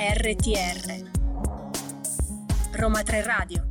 RTR 0.00 1.04
Roma 2.72 3.02
3 3.02 3.22
Radio 3.22 3.69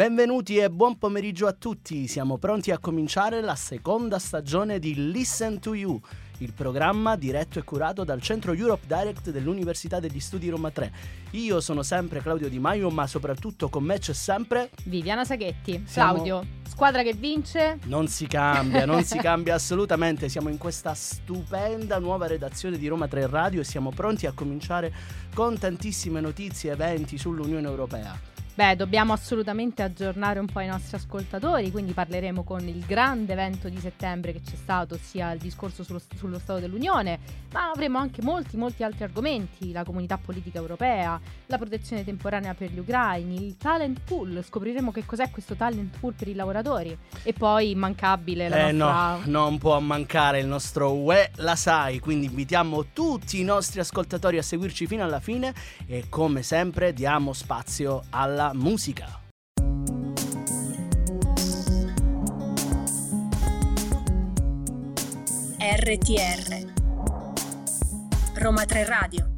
Benvenuti 0.00 0.56
e 0.56 0.70
buon 0.70 0.96
pomeriggio 0.96 1.46
a 1.46 1.52
tutti. 1.52 2.08
Siamo 2.08 2.38
pronti 2.38 2.70
a 2.70 2.78
cominciare 2.78 3.42
la 3.42 3.54
seconda 3.54 4.18
stagione 4.18 4.78
di 4.78 5.10
Listen 5.12 5.60
to 5.60 5.74
You, 5.74 6.00
il 6.38 6.54
programma 6.54 7.16
diretto 7.16 7.58
e 7.58 7.64
curato 7.64 8.02
dal 8.02 8.22
Centro 8.22 8.54
Europe 8.54 8.86
Direct 8.86 9.28
dell'Università 9.28 10.00
degli 10.00 10.18
Studi 10.18 10.48
Roma 10.48 10.70
3. 10.70 10.90
Io 11.32 11.60
sono 11.60 11.82
sempre 11.82 12.22
Claudio 12.22 12.48
Di 12.48 12.58
Maio, 12.58 12.88
ma 12.88 13.06
soprattutto 13.06 13.68
con 13.68 13.84
me 13.84 13.98
c'è 13.98 14.14
sempre 14.14 14.70
Viviana 14.84 15.26
Saghetti. 15.26 15.82
Siamo- 15.86 16.14
Claudio, 16.14 16.46
squadra 16.66 17.02
che 17.02 17.12
vince. 17.12 17.78
Non 17.84 18.08
si 18.08 18.26
cambia, 18.26 18.86
non 18.86 19.04
si 19.04 19.18
cambia 19.20 19.56
assolutamente. 19.56 20.30
Siamo 20.30 20.48
in 20.48 20.56
questa 20.56 20.94
stupenda 20.94 21.98
nuova 21.98 22.26
redazione 22.26 22.78
di 22.78 22.88
Roma 22.88 23.06
3 23.06 23.26
Radio 23.26 23.60
e 23.60 23.64
siamo 23.64 23.90
pronti 23.90 24.24
a 24.24 24.32
cominciare 24.32 24.94
con 25.34 25.58
tantissime 25.58 26.22
notizie 26.22 26.70
e 26.70 26.72
eventi 26.72 27.18
sull'Unione 27.18 27.68
Europea. 27.68 28.29
Beh, 28.52 28.76
dobbiamo 28.76 29.14
assolutamente 29.14 29.80
aggiornare 29.82 30.38
un 30.38 30.46
po' 30.46 30.60
i 30.60 30.66
nostri 30.66 30.96
ascoltatori, 30.96 31.70
quindi 31.70 31.92
parleremo 31.92 32.42
con 32.42 32.60
il 32.68 32.84
grande 32.84 33.32
evento 33.32 33.70
di 33.70 33.78
settembre 33.78 34.32
che 34.32 34.42
c'è 34.42 34.56
stato, 34.56 34.96
ossia 34.96 35.32
il 35.32 35.38
discorso 35.38 35.82
sullo, 35.82 36.00
sullo 36.14 36.38
Stato 36.38 36.58
dell'Unione, 36.58 37.18
ma 37.52 37.70
avremo 37.70 37.98
anche 37.98 38.20
molti, 38.22 38.58
molti 38.58 38.82
altri 38.82 39.04
argomenti, 39.04 39.72
la 39.72 39.82
comunità 39.82 40.18
politica 40.18 40.58
europea, 40.58 41.18
la 41.46 41.56
protezione 41.56 42.04
temporanea 42.04 42.52
per 42.52 42.70
gli 42.70 42.78
ucraini, 42.78 43.46
il 43.46 43.56
talent 43.56 44.00
pool, 44.04 44.44
scopriremo 44.46 44.92
che 44.92 45.06
cos'è 45.06 45.30
questo 45.30 45.54
talent 45.54 45.98
pool 45.98 46.12
per 46.12 46.28
i 46.28 46.34
lavoratori. 46.34 46.96
E 47.22 47.32
poi 47.32 47.70
immancabile 47.70 48.48
la 48.48 48.68
Eh 48.68 48.72
nostra... 48.72 49.14
no, 49.14 49.22
non 49.24 49.58
può 49.58 49.78
mancare 49.80 50.40
il 50.40 50.46
nostro 50.46 50.92
UE 50.92 51.30
la 51.36 51.56
sai, 51.56 51.98
quindi 51.98 52.26
invitiamo 52.26 52.86
tutti 52.92 53.40
i 53.40 53.44
nostri 53.44 53.80
ascoltatori 53.80 54.36
a 54.36 54.42
seguirci 54.42 54.86
fino 54.86 55.02
alla 55.02 55.20
fine 55.20 55.54
e 55.86 56.06
come 56.10 56.42
sempre 56.42 56.92
diamo 56.92 57.32
spazio 57.32 58.02
alla 58.10 58.39
musica. 58.54 59.20
RTR 65.58 66.72
Roma 68.36 68.64
3 68.64 68.84
Radio 68.84 69.30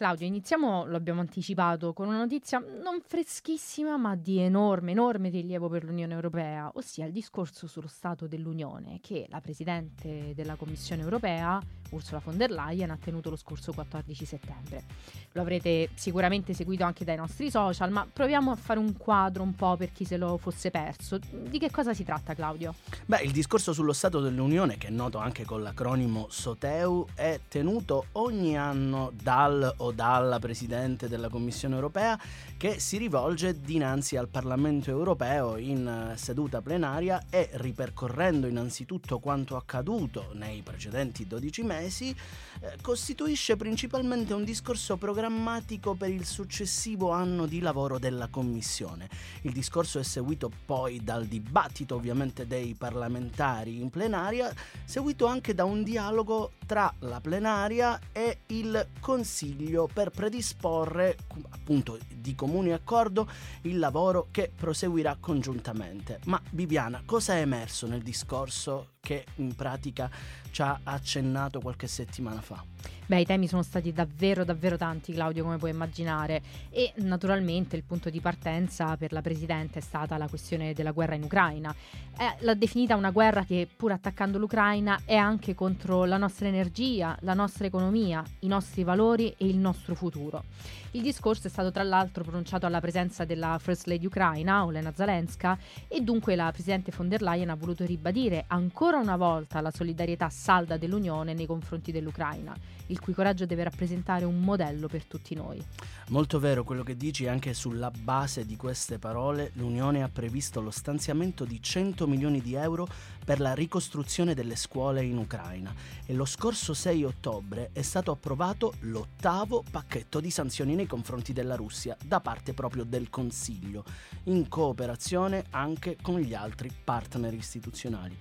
Claudio, 0.00 0.26
iniziamo, 0.26 0.86
lo 0.86 0.96
abbiamo 0.96 1.20
anticipato, 1.20 1.92
con 1.92 2.06
una 2.06 2.16
notizia 2.16 2.58
non 2.58 3.02
freschissima 3.06 3.98
ma 3.98 4.16
di 4.16 4.38
enorme, 4.38 4.92
enorme 4.92 5.28
rilievo 5.28 5.68
per 5.68 5.84
l'Unione 5.84 6.14
Europea, 6.14 6.70
ossia 6.72 7.04
il 7.04 7.12
discorso 7.12 7.66
sullo 7.66 7.86
Stato 7.86 8.26
dell'Unione 8.26 9.00
che 9.02 9.26
la 9.28 9.42
Presidente 9.42 10.32
della 10.34 10.56
Commissione 10.56 11.02
Europea, 11.02 11.60
Ursula 11.90 12.20
von 12.22 12.36
der 12.36 12.50
Leyen, 12.50 12.90
ha 12.90 12.98
tenuto 13.02 13.30
lo 13.30 13.36
scorso 13.36 13.72
14 13.72 14.24
settembre. 14.24 14.84
Lo 15.32 15.42
avrete 15.42 15.90
sicuramente 15.94 16.54
seguito 16.54 16.84
anche 16.84 17.04
dai 17.04 17.16
nostri 17.16 17.50
social, 17.50 17.90
ma 17.90 18.06
proviamo 18.10 18.50
a 18.50 18.56
fare 18.56 18.78
un 18.78 18.96
quadro 18.96 19.42
un 19.42 19.54
po' 19.54 19.76
per 19.76 19.92
chi 19.92 20.04
se 20.04 20.16
lo 20.16 20.36
fosse 20.36 20.70
perso. 20.70 21.18
Di 21.30 21.58
che 21.58 21.70
cosa 21.70 21.94
si 21.94 22.04
tratta, 22.04 22.34
Claudio? 22.34 22.74
Beh, 23.06 23.22
il 23.22 23.32
discorso 23.32 23.72
sullo 23.72 23.92
Stato 23.92 24.20
dell'Unione, 24.20 24.76
che 24.78 24.88
è 24.88 24.90
noto 24.90 25.18
anche 25.18 25.44
con 25.44 25.62
l'acronimo 25.62 26.26
SOTEU, 26.28 27.06
è 27.14 27.40
tenuto 27.48 28.06
ogni 28.12 28.56
anno 28.56 29.12
dal 29.14 29.74
o 29.78 29.92
dalla 29.92 30.38
Presidente 30.38 31.08
della 31.08 31.28
Commissione 31.28 31.74
europea 31.74 32.18
che 32.56 32.78
si 32.78 32.98
rivolge 32.98 33.60
dinanzi 33.60 34.16
al 34.16 34.28
Parlamento 34.28 34.90
europeo 34.90 35.56
in 35.56 36.12
eh, 36.12 36.16
seduta 36.16 36.60
plenaria 36.60 37.26
e 37.30 37.48
ripercorrendo 37.52 38.46
innanzitutto 38.46 39.18
quanto 39.18 39.56
accaduto 39.56 40.30
nei 40.34 40.62
precedenti 40.62 41.26
12 41.26 41.62
mesi, 41.62 41.79
eh, 41.88 42.76
costituisce 42.82 43.56
principalmente 43.56 44.34
un 44.34 44.44
discorso 44.44 44.96
programmatico 44.96 45.94
per 45.94 46.10
il 46.10 46.26
successivo 46.26 47.10
anno 47.10 47.46
di 47.46 47.60
lavoro 47.60 47.98
della 47.98 48.28
Commissione. 48.28 49.08
Il 49.42 49.52
discorso 49.52 49.98
è 49.98 50.02
seguito 50.02 50.50
poi 50.66 51.02
dal 51.02 51.26
dibattito 51.26 51.94
ovviamente 51.94 52.46
dei 52.46 52.74
parlamentari 52.74 53.80
in 53.80 53.88
plenaria, 53.90 54.52
seguito 54.84 55.26
anche 55.26 55.54
da 55.54 55.64
un 55.64 55.82
dialogo 55.82 56.52
tra 56.66 56.92
la 57.00 57.20
plenaria 57.20 57.98
e 58.12 58.40
il 58.46 58.88
Consiglio 59.00 59.88
per 59.92 60.10
predisporre 60.10 61.16
appunto 61.50 61.98
di 62.14 62.34
comune 62.34 62.72
accordo 62.72 63.28
il 63.62 63.78
lavoro 63.78 64.28
che 64.30 64.52
proseguirà 64.54 65.16
congiuntamente. 65.18 66.20
Ma 66.26 66.40
Viviana, 66.50 67.02
cosa 67.04 67.34
è 67.34 67.40
emerso 67.40 67.86
nel 67.86 68.02
discorso 68.02 68.98
che 69.00 69.24
in 69.36 69.54
pratica 69.56 70.10
ci 70.50 70.62
ha 70.62 70.80
accennato 70.84 71.60
qualche 71.60 71.86
settimana 71.88 72.40
fa? 72.40 72.62
Beh, 73.06 73.20
i 73.20 73.26
temi 73.26 73.48
sono 73.48 73.62
stati 73.62 73.92
davvero, 73.92 74.44
davvero 74.44 74.76
tanti, 74.76 75.12
Claudio, 75.12 75.42
come 75.42 75.56
puoi 75.56 75.70
immaginare. 75.70 76.42
E 76.70 76.92
naturalmente 76.98 77.74
il 77.74 77.82
punto 77.82 78.08
di 78.08 78.20
partenza 78.20 78.96
per 78.96 79.12
la 79.12 79.20
Presidente 79.20 79.80
è 79.80 79.82
stata 79.82 80.16
la 80.16 80.28
questione 80.28 80.72
della 80.74 80.92
guerra 80.92 81.16
in 81.16 81.24
Ucraina. 81.24 81.74
Eh, 82.16 82.36
l'ha 82.44 82.54
definita 82.54 82.94
una 82.94 83.10
guerra 83.10 83.44
che, 83.44 83.66
pur 83.74 83.90
attaccando 83.90 84.38
l'Ucraina, 84.38 85.00
è 85.04 85.16
anche 85.16 85.54
contro 85.54 86.04
la 86.04 86.18
nostra 86.18 86.46
energia, 86.46 87.16
la 87.22 87.34
nostra 87.34 87.66
economia, 87.66 88.22
i 88.40 88.46
nostri 88.46 88.84
valori 88.84 89.34
e 89.36 89.46
il 89.46 89.56
nostro 89.56 89.96
futuro. 89.96 90.44
Il 90.92 91.02
discorso 91.02 91.46
è 91.46 91.50
stato 91.50 91.70
tra 91.70 91.82
l'altro 91.82 92.24
pronunciato 92.24 92.66
alla 92.66 92.80
presenza 92.80 93.24
della 93.24 93.58
First 93.60 93.86
Lady 93.86 94.06
ucraina, 94.06 94.64
Olena 94.64 94.92
Zelenska, 94.94 95.56
e 95.86 96.00
dunque 96.00 96.34
la 96.34 96.50
Presidente 96.52 96.92
von 96.96 97.08
der 97.08 97.22
Leyen 97.22 97.50
ha 97.50 97.54
voluto 97.54 97.84
ribadire 97.84 98.44
ancora 98.48 98.98
una 98.98 99.16
volta 99.16 99.60
la 99.60 99.70
solidarietà 99.70 100.28
salda 100.30 100.76
dell'Unione 100.76 101.32
nei 101.32 101.46
confronti 101.46 101.92
dell'Ucraina, 101.92 102.56
il 102.86 103.00
cui 103.00 103.14
coraggio 103.14 103.46
deve 103.46 103.64
rappresentare 103.64 104.24
un 104.24 104.40
modello 104.40 104.88
per 104.88 105.04
tutti 105.04 105.34
noi. 105.34 105.64
Molto 106.08 106.38
vero 106.38 106.64
quello 106.64 106.82
che 106.82 106.96
dici, 106.96 107.28
anche 107.28 107.54
sulla 107.54 107.90
base 107.90 108.44
di 108.44 108.56
queste 108.56 108.98
parole 108.98 109.52
l'Unione 109.54 110.02
ha 110.02 110.08
previsto 110.08 110.60
lo 110.60 110.70
stanziamento 110.70 111.44
di 111.44 111.62
100 111.62 112.06
milioni 112.06 112.40
di 112.40 112.54
euro 112.54 112.88
per 113.24 113.38
la 113.38 113.54
ricostruzione 113.54 114.34
delle 114.34 114.56
scuole 114.56 115.04
in 115.04 115.16
Ucraina 115.16 115.72
e 116.04 116.14
lo 116.14 116.24
scorso 116.24 116.74
6 116.74 117.04
ottobre 117.04 117.70
è 117.72 117.82
stato 117.82 118.10
approvato 118.10 118.74
l'ottavo 118.80 119.62
pacchetto 119.70 120.18
di 120.18 120.30
sanzioni 120.30 120.74
nei 120.74 120.86
confronti 120.86 121.32
della 121.32 121.54
Russia 121.54 121.96
da 122.04 122.20
parte 122.20 122.54
proprio 122.54 122.82
del 122.82 123.08
Consiglio, 123.08 123.84
in 124.24 124.48
cooperazione 124.48 125.44
anche 125.50 125.96
con 126.02 126.18
gli 126.18 126.34
altri 126.34 126.72
partner 126.82 127.32
istituzionali. 127.32 128.16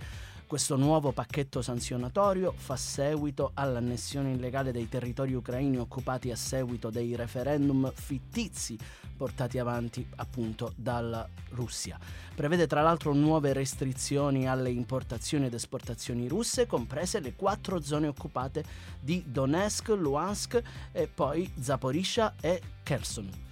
Questo 0.50 0.78
nuovo 0.78 1.12
pacchetto 1.12 1.62
sanzionatorio 1.62 2.52
fa 2.58 2.76
seguito 2.76 3.52
all'annessione 3.54 4.32
illegale 4.32 4.72
dei 4.72 4.90
territori 4.90 5.36
ucraini 5.36 5.78
occupati 5.78 6.32
a 6.32 6.36
seguito 6.36 6.90
dei 6.90 7.16
referendum 7.16 7.92
fittizi 7.94 8.76
portati 9.16 9.60
avanti 9.60 10.04
appunto 10.16 10.74
dalla 10.76 11.30
Russia. 11.50 12.00
Prevede 12.34 12.66
tra 12.66 12.82
l'altro 12.82 13.14
nuove 13.14 13.54
restrizioni 13.54 14.50
alle 14.50 14.72
importazioni 14.72 15.46
ed 15.46 15.54
esportazioni 15.54 16.28
russe, 16.28 16.66
comprese 16.66 17.20
le 17.20 17.36
quattro 17.36 17.80
zone 17.80 18.08
occupate 18.08 18.64
di 19.00 19.26
Donetsk, 19.28 19.90
Luhansk 19.90 20.64
e 20.92 21.08
poi 21.08 21.48
Zaporizhia 21.60 22.34
e 22.42 22.60
Kherson. 22.82 23.49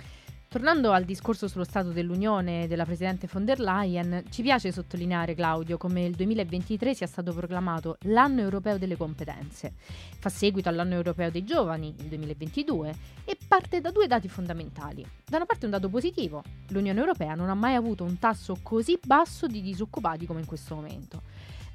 Tornando 0.57 0.91
al 0.91 1.03
discorso 1.03 1.47
sullo 1.47 1.63
Stato 1.63 1.92
dell'Unione 1.92 2.68
della 2.68 2.83
Presidente 2.83 3.30
von 3.31 3.45
der 3.45 3.59
Leyen, 3.59 4.24
ci 4.31 4.42
piace 4.42 4.71
sottolineare, 4.71 5.36
Claudio, 5.36 5.77
come 5.77 6.04
il 6.04 6.15
2023 6.15 6.95
sia 6.95 7.06
stato 7.06 7.31
proclamato 7.31 7.98
l'anno 8.06 8.42
europeo 8.42 8.80
delle 8.80 8.98
competenze. 8.98 9.74
Fa 10.18 10.30
seguito 10.30 10.68
all'anno 10.68 10.95
europeo 10.95 11.30
dei 11.30 11.44
giovani, 11.44 11.94
il 12.00 12.07
2022, 12.07 12.95
e 13.24 13.38
parte 13.48 13.81
da 13.81 13.92
due 13.92 14.07
dati 14.07 14.27
fondamentali. 14.27 15.06
Da 15.24 15.36
una 15.36 15.45
parte 15.45 15.65
un 15.65 15.71
dato 15.71 15.89
positivo, 15.89 16.42
l'Unione 16.69 17.00
Europea 17.01 17.36
non 17.36 17.50
ha 17.50 17.53
mai 17.53 17.75
avuto 17.75 18.03
un 18.03 18.18
tasso 18.18 18.57
così 18.63 18.98
basso 19.06 19.45
di 19.45 19.62
disoccupati 19.62 20.25
come 20.25 20.39
in 20.39 20.48
questo 20.48 20.74
momento. 20.74 21.21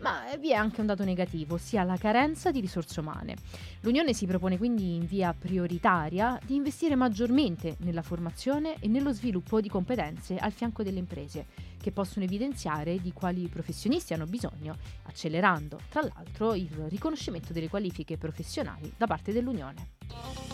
Ma 0.02 0.24
vi 0.36 0.50
è 0.50 0.54
anche 0.54 0.80
un 0.80 0.86
dato 0.86 1.04
negativo, 1.04 1.54
ossia 1.54 1.84
la 1.84 1.96
carenza 1.96 2.50
di 2.50 2.58
risorse 2.58 2.98
umane. 2.98 3.36
L'Unione 3.82 4.12
si 4.12 4.26
propone 4.26 4.58
quindi 4.58 4.96
in 4.96 5.06
via 5.06 5.32
prioritaria 5.32 6.40
di 6.44 6.56
investire 6.56 6.96
maggiormente 6.96 7.76
nella 7.78 8.02
formazione 8.02 8.74
e 8.80 8.88
nello 8.88 9.12
sviluppo 9.12 9.60
di 9.60 9.68
competenze 9.68 10.36
al 10.36 10.50
fianco 10.50 10.82
delle 10.82 10.98
imprese, 10.98 11.46
che 11.80 11.92
possono 11.92 12.24
evidenziare 12.24 13.00
di 13.00 13.12
quali 13.12 13.46
professionisti 13.46 14.12
hanno 14.12 14.26
bisogno, 14.26 14.76
accelerando 15.04 15.78
tra 15.88 16.02
l'altro 16.02 16.54
il 16.54 16.86
riconoscimento 16.88 17.52
delle 17.52 17.68
qualifiche 17.68 18.18
professionali 18.18 18.92
da 18.96 19.06
parte 19.06 19.32
dell'Unione. 19.32 20.51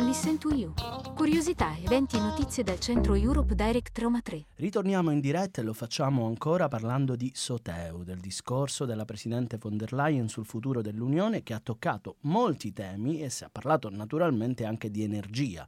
Listen 0.00 0.38
to 0.38 0.52
You. 0.52 0.72
Curiosità, 1.14 1.76
eventi 1.76 2.16
e 2.16 2.20
notizie 2.20 2.64
dal 2.64 2.80
centro 2.80 3.14
Europe 3.14 3.54
Direct 3.54 3.96
Roma 3.98 4.20
3. 4.20 4.46
Ritorniamo 4.56 5.10
in 5.10 5.20
diretta 5.20 5.60
e 5.60 5.64
lo 5.64 5.72
facciamo 5.72 6.26
ancora 6.26 6.66
parlando 6.66 7.14
di 7.14 7.30
Soteu, 7.32 8.02
del 8.02 8.18
discorso 8.18 8.86
della 8.86 9.04
Presidente 9.04 9.56
von 9.56 9.76
der 9.76 9.92
Leyen 9.92 10.28
sul 10.28 10.46
futuro 10.46 10.82
dell'Unione 10.82 11.44
che 11.44 11.54
ha 11.54 11.60
toccato 11.60 12.16
molti 12.22 12.72
temi 12.72 13.22
e 13.22 13.30
si 13.30 13.44
è 13.44 13.48
parlato 13.52 13.88
naturalmente 13.88 14.64
anche 14.64 14.90
di 14.90 15.04
energia 15.04 15.64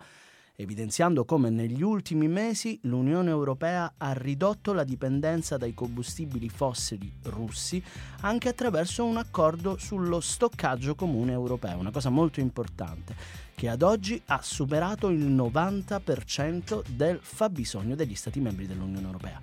evidenziando 0.56 1.26
come 1.26 1.50
negli 1.50 1.82
ultimi 1.82 2.28
mesi 2.28 2.78
l'Unione 2.82 3.28
Europea 3.28 3.92
ha 3.98 4.12
ridotto 4.12 4.72
la 4.72 4.84
dipendenza 4.84 5.58
dai 5.58 5.74
combustibili 5.74 6.48
fossili 6.48 7.12
russi 7.24 7.82
anche 8.22 8.48
attraverso 8.48 9.04
un 9.04 9.18
accordo 9.18 9.76
sullo 9.76 10.20
stoccaggio 10.20 10.94
comune 10.94 11.32
europeo, 11.32 11.78
una 11.78 11.90
cosa 11.90 12.08
molto 12.08 12.40
importante, 12.40 13.14
che 13.54 13.68
ad 13.68 13.82
oggi 13.82 14.20
ha 14.26 14.40
superato 14.42 15.08
il 15.08 15.30
90% 15.30 16.82
del 16.88 17.18
fabbisogno 17.20 17.94
degli 17.94 18.14
Stati 18.14 18.40
membri 18.40 18.66
dell'Unione 18.66 19.06
Europea. 19.06 19.38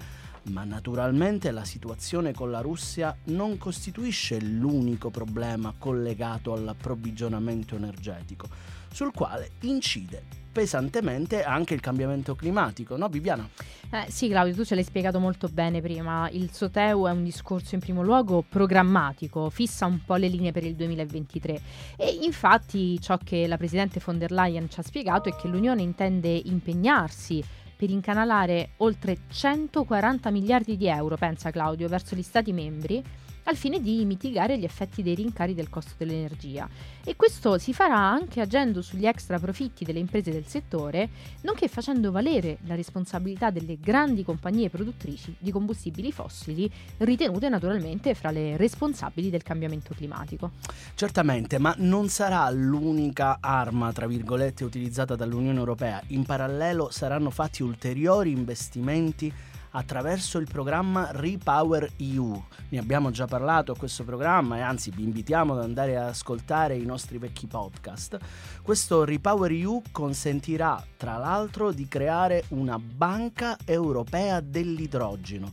Ma 0.45 0.65
naturalmente 0.65 1.51
la 1.51 1.63
situazione 1.63 2.33
con 2.33 2.51
la 2.51 2.59
Russia 2.59 3.15
non 3.25 3.57
costituisce 3.57 4.41
l'unico 4.41 5.09
problema 5.09 5.73
collegato 5.77 6.51
all'approvvigionamento 6.51 7.75
energetico, 7.75 8.49
sul 8.91 9.13
quale 9.13 9.51
incide 9.61 10.41
pesantemente 10.53 11.43
anche 11.43 11.73
il 11.73 11.81
cambiamento 11.81 12.35
climatico, 12.35 12.95
no 12.95 13.09
Viviana? 13.09 13.49
Eh, 13.89 14.05
sì 14.09 14.29
Claudio, 14.29 14.53
tu 14.53 14.63
ce 14.63 14.75
l'hai 14.75 14.83
spiegato 14.83 15.19
molto 15.19 15.49
bene 15.49 15.81
prima. 15.81 16.29
Il 16.29 16.51
SOTEU 16.51 17.07
è 17.07 17.11
un 17.11 17.23
discorso 17.23 17.75
in 17.75 17.81
primo 17.81 18.03
luogo 18.03 18.45
programmatico, 18.47 19.49
fissa 19.49 19.85
un 19.85 19.99
po' 20.05 20.15
le 20.15 20.27
linee 20.27 20.51
per 20.51 20.63
il 20.63 20.75
2023 20.75 21.61
e 21.97 22.19
infatti 22.21 23.01
ciò 23.01 23.17
che 23.17 23.47
la 23.47 23.57
Presidente 23.57 23.99
von 24.03 24.17
der 24.17 24.31
Leyen 24.31 24.69
ci 24.69 24.79
ha 24.79 24.83
spiegato 24.83 25.27
è 25.27 25.35
che 25.35 25.47
l'Unione 25.47 25.81
intende 25.81 26.29
impegnarsi 26.29 27.43
per 27.75 27.89
incanalare 27.89 28.69
oltre 28.77 29.17
140 29.29 30.29
miliardi 30.29 30.77
di 30.77 30.87
euro, 30.87 31.17
pensa 31.17 31.49
Claudio, 31.49 31.89
verso 31.89 32.15
gli 32.15 32.21
Stati 32.21 32.53
membri 32.53 33.03
al 33.43 33.55
fine 33.55 33.81
di 33.81 34.05
mitigare 34.05 34.57
gli 34.57 34.63
effetti 34.63 35.03
dei 35.03 35.15
rincari 35.15 35.53
del 35.53 35.69
costo 35.69 35.93
dell'energia. 35.97 36.67
E 37.03 37.15
questo 37.15 37.57
si 37.57 37.73
farà 37.73 37.97
anche 37.97 38.41
agendo 38.41 38.81
sugli 38.81 39.05
extra 39.05 39.39
profitti 39.39 39.83
delle 39.83 39.99
imprese 39.99 40.31
del 40.31 40.45
settore, 40.45 41.09
nonché 41.41 41.67
facendo 41.67 42.11
valere 42.11 42.59
la 42.65 42.75
responsabilità 42.75 43.49
delle 43.49 43.77
grandi 43.79 44.23
compagnie 44.23 44.69
produttrici 44.69 45.35
di 45.37 45.51
combustibili 45.51 46.11
fossili, 46.11 46.71
ritenute 46.97 47.49
naturalmente 47.49 48.13
fra 48.13 48.31
le 48.31 48.57
responsabili 48.57 49.29
del 49.29 49.43
cambiamento 49.43 49.93
climatico. 49.93 50.51
Certamente, 50.95 51.57
ma 51.57 51.73
non 51.79 52.07
sarà 52.09 52.49
l'unica 52.49 53.37
arma, 53.41 53.91
tra 53.91 54.07
virgolette, 54.07 54.63
utilizzata 54.63 55.15
dall'Unione 55.15 55.59
Europea. 55.59 56.01
In 56.07 56.23
parallelo 56.23 56.89
saranno 56.91 57.29
fatti 57.29 57.63
ulteriori 57.63 58.31
investimenti 58.31 59.31
attraverso 59.73 60.37
il 60.37 60.47
programma 60.49 61.09
Repower 61.11 61.91
EU. 61.97 62.43
Ne 62.69 62.77
abbiamo 62.77 63.11
già 63.11 63.25
parlato 63.25 63.71
a 63.71 63.77
questo 63.77 64.03
programma 64.03 64.57
e 64.57 64.61
anzi 64.61 64.91
vi 64.91 65.03
invitiamo 65.03 65.53
ad 65.53 65.63
andare 65.63 65.97
ad 65.97 66.07
ascoltare 66.07 66.75
i 66.75 66.85
nostri 66.85 67.17
vecchi 67.17 67.47
podcast. 67.47 68.17
Questo 68.61 69.03
Repower 69.03 69.51
EU 69.51 69.81
consentirà 69.91 70.83
tra 70.97 71.17
l'altro 71.17 71.71
di 71.71 71.87
creare 71.87 72.45
una 72.49 72.77
banca 72.79 73.57
europea 73.65 74.39
dell'idrogeno 74.39 75.51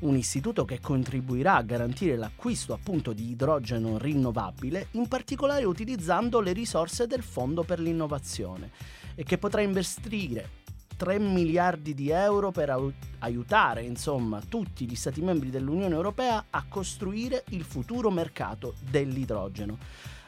un 0.00 0.16
istituto 0.16 0.64
che 0.64 0.78
contribuirà 0.80 1.56
a 1.56 1.62
garantire 1.62 2.16
l'acquisto 2.16 2.72
appunto 2.72 3.12
di 3.12 3.30
idrogeno 3.30 3.98
rinnovabile, 3.98 4.88
in 4.92 5.08
particolare 5.08 5.64
utilizzando 5.64 6.40
le 6.40 6.52
risorse 6.52 7.08
del 7.08 7.24
Fondo 7.24 7.64
per 7.64 7.80
l'innovazione 7.80 8.70
e 9.16 9.24
che 9.24 9.38
potrà 9.38 9.60
investire 9.60 10.57
3 10.98 11.20
miliardi 11.20 11.94
di 11.94 12.10
euro 12.10 12.50
per 12.50 12.76
aiutare 13.20 13.82
insomma, 13.82 14.42
tutti 14.46 14.84
gli 14.84 14.96
Stati 14.96 15.22
membri 15.22 15.48
dell'Unione 15.48 15.94
Europea 15.94 16.46
a 16.50 16.64
costruire 16.68 17.44
il 17.50 17.62
futuro 17.62 18.10
mercato 18.10 18.74
dell'idrogeno. 18.90 19.78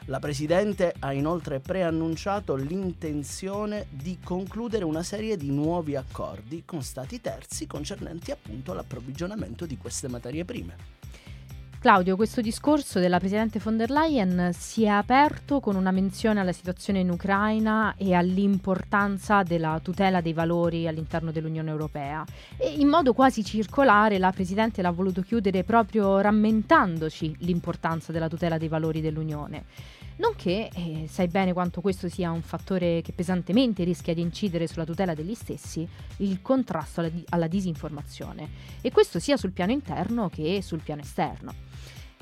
La 0.05 0.19
Presidente 0.19 0.95
ha 0.99 1.11
inoltre 1.11 1.59
preannunciato 1.59 2.55
l'intenzione 2.55 3.87
di 3.89 4.17
concludere 4.23 4.85
una 4.85 5.03
serie 5.03 5.35
di 5.35 5.51
nuovi 5.51 5.97
accordi 5.97 6.63
con 6.65 6.81
Stati 6.81 7.19
terzi 7.19 7.67
concernenti 7.67 8.31
appunto 8.31 8.73
l'approvvigionamento 8.73 9.65
di 9.65 9.77
queste 9.77 10.07
materie 10.07 10.45
prime. 10.45 11.00
Claudio, 11.81 12.15
questo 12.15 12.41
discorso 12.41 12.99
della 12.99 13.17
Presidente 13.17 13.57
von 13.57 13.75
der 13.75 13.89
Leyen 13.89 14.51
si 14.53 14.83
è 14.83 14.87
aperto 14.89 15.59
con 15.59 15.75
una 15.75 15.89
menzione 15.89 16.39
alla 16.39 16.51
situazione 16.51 16.99
in 16.99 17.09
Ucraina 17.09 17.95
e 17.97 18.13
all'importanza 18.13 19.41
della 19.41 19.79
tutela 19.81 20.21
dei 20.21 20.33
valori 20.33 20.87
all'interno 20.87 21.31
dell'Unione 21.31 21.71
Europea. 21.71 22.23
E 22.55 22.75
in 22.77 22.87
modo 22.87 23.13
quasi 23.13 23.43
circolare 23.43 24.19
la 24.19 24.31
Presidente 24.31 24.83
l'ha 24.83 24.91
voluto 24.91 25.23
chiudere 25.23 25.63
proprio 25.63 26.19
rammentandoci 26.19 27.37
l'importanza 27.39 28.11
della 28.11 28.29
tutela 28.29 28.59
dei 28.59 28.67
valori 28.67 29.01
dell'Unione. 29.01 29.63
Nonché 30.17 30.69
eh, 30.71 31.07
sai 31.09 31.29
bene 31.29 31.51
quanto 31.51 31.81
questo 31.81 32.09
sia 32.09 32.29
un 32.29 32.43
fattore 32.43 33.01
che 33.01 33.11
pesantemente 33.11 33.83
rischia 33.83 34.13
di 34.13 34.21
incidere 34.21 34.67
sulla 34.67 34.85
tutela 34.85 35.15
degli 35.15 35.33
stessi, 35.33 35.87
il 36.17 36.43
contrasto 36.43 36.99
alla, 36.99 37.09
di- 37.09 37.25
alla 37.29 37.47
disinformazione. 37.47 38.47
E 38.81 38.91
questo 38.91 39.17
sia 39.17 39.35
sul 39.35 39.49
piano 39.49 39.71
interno 39.71 40.29
che 40.29 40.61
sul 40.61 40.81
piano 40.83 41.01
esterno. 41.01 41.70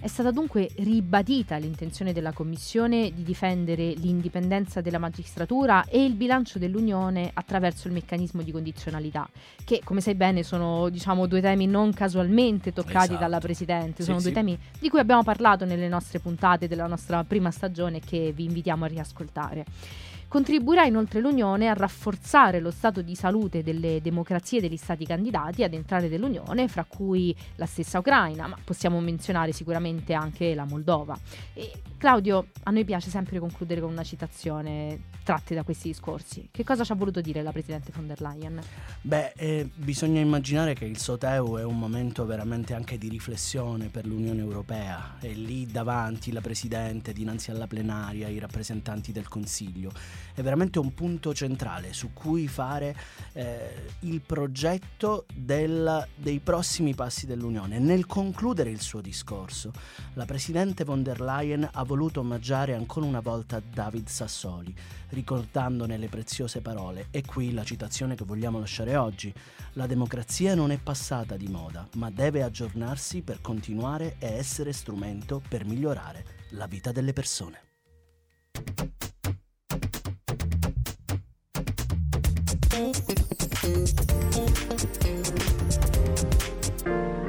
È 0.01 0.07
stata 0.07 0.31
dunque 0.31 0.69
ribadita 0.78 1.57
l'intenzione 1.57 2.13
della 2.13 2.31
Commissione 2.31 3.12
di 3.13 3.22
difendere 3.22 3.90
l'indipendenza 3.92 4.80
della 4.80 4.98
magistratura 4.98 5.84
e 5.84 6.06
il 6.06 6.13
bilancio 6.13 6.57
dell'Unione 6.57 7.30
attraverso 7.34 7.90
il 7.90 7.94
meccanismo 7.94 8.42
di 8.42 8.54
condizionalità, 8.54 9.28
che 9.66 9.81
come 9.84 10.00
sai 10.00 10.16
bene 10.16 10.44
sono 10.44 10.88
diciamo, 10.88 11.25
due 11.25 11.42
temi 11.42 11.68
non 11.68 11.92
casualmente 11.92 12.72
toccati 12.72 13.07
esatto. 13.07 13.19
dalla 13.19 13.40
Presidente, 13.40 14.04
sono 14.04 14.19
sì, 14.19 14.31
due 14.31 14.31
sì. 14.31 14.38
temi 14.38 14.60
di 14.80 14.88
cui 14.88 15.00
abbiamo 15.00 15.24
parlato 15.24 15.66
nelle 15.66 15.90
nostre 15.90 16.19
puntate 16.19 16.69
della 16.69 16.88
nostra 16.88 17.25
prima 17.25 17.52
stagione 17.52 18.00
che 18.00 18.31
vi 18.34 18.45
invitiamo 18.45 18.86
a 18.86 18.88
riascoltare. 18.88 19.66
Contribuirà 20.30 20.86
inoltre 20.86 21.22
l'Unione 21.22 21.70
a 21.70 21.74
rafforzare 21.74 22.60
lo 22.60 22.70
stato 22.70 23.02
di 23.02 23.16
salute 23.16 23.64
delle 23.64 24.00
democrazie 24.00 24.62
degli 24.62 24.78
stati 24.78 25.04
candidati 25.04 25.64
ad 25.64 25.74
entrare 25.74 26.08
nell'Unione, 26.08 26.68
fra 26.68 26.86
cui 26.86 27.36
la 27.56 27.66
stessa 27.66 27.98
Ucraina, 27.98 28.46
ma 28.46 28.56
possiamo 28.64 29.00
menzionare 29.00 29.54
sicuramente 29.54 30.14
anche 30.14 30.54
la 30.54 30.66
Moldova. 30.66 31.18
E 31.56 31.72
Claudio, 31.98 32.50
a 32.64 32.72
noi 32.72 32.86
piace 32.86 33.10
sempre 33.10 33.40
concludere 33.40 33.81
con 33.81 33.90
una 33.90 34.04
citazione 34.04 35.08
tratte 35.24 35.56
da 35.56 35.64
questi 35.64 35.90
discorsi. 35.90 36.48
Che 36.52 36.64
cosa 36.64 36.84
ci 36.84 36.92
ha 36.92 36.96
voluto 36.96 37.22
dire 37.22 37.42
la 37.42 37.52
Presidente 37.52 37.92
von 37.94 38.06
der 38.08 38.22
Leyen? 38.22 38.62
Beh, 39.02 39.33
eh, 39.36 39.69
bisogna 39.74 40.19
immaginare 40.19 40.76
che 40.76 40.86
il 40.86 40.98
Soteu 40.98 41.57
è 41.57 41.64
un 41.64 41.78
momento 41.78 42.26
veramente 42.26 42.74
anche 42.74 42.98
di 42.98 43.09
riflessione 43.09 43.88
per 43.88 44.06
l'Unione 44.06 44.40
Europea. 44.40 45.18
È 45.19 45.28
lì 45.28 45.66
davanti 45.66 46.31
la 46.31 46.42
Presidente, 46.42 47.14
dinanzi 47.14 47.52
alla 47.52 47.68
plenaria, 47.68 48.28
i 48.28 48.40
rappresentanti 48.40 49.12
del 49.12 49.28
Consiglio. 49.28 49.92
È 50.33 50.42
veramente 50.42 50.80
un 50.80 50.94
punto 50.94 51.33
centrale 51.33 51.94
su 51.94 52.11
cui 52.14 52.47
fare 52.47 52.95
eh, 53.33 53.94
il 54.02 54.21
progetto 54.21 55.26
del, 55.33 56.07
dei 56.16 56.40
prossimi 56.40 56.95
passi 56.95 57.26
dell'Unione. 57.26 57.80
Nel 57.80 58.06
concludere 58.06 58.69
il 58.69 58.81
suo 58.81 59.02
discorso, 59.02 59.71
la 60.14 60.26
Presidente 60.26 60.83
von 60.83 61.04
der 61.04 61.21
Leyen 61.21 61.68
ha 61.71 61.83
voluto 61.83 62.19
omaggiare 62.19 62.73
ancora 62.73 63.06
una 63.06 63.19
volta 63.19 63.61
David 63.61 64.07
Sassoli 64.07 64.76
ricordandone 65.09 65.97
le 65.97 66.07
preziose 66.07 66.61
parole. 66.61 67.07
E 67.11 67.23
qui 67.26 67.54
la 67.54 67.64
citazione 67.64 68.16
che 68.16 68.26
vogliamo 68.26 68.59
lasciare 68.59 68.95
oggi. 68.95 69.33
La 69.73 69.88
democrazia 69.88 70.56
non 70.56 70.71
è 70.71 70.78
passata 70.78 71.38
di 71.38 71.47
moda, 71.47 71.88
ma 71.95 72.09
deve 72.09 72.44
aggiornarsi 72.44 73.21
per 73.21 73.42
continuare 73.42 74.16
e 74.19 74.33
essere 74.33 74.73
strumento 74.73 75.42
per 75.47 75.66
migliorare 75.66 76.26
la 76.52 76.68
vita 76.68 76.92
delle 76.92 77.14
persone. 77.14 77.61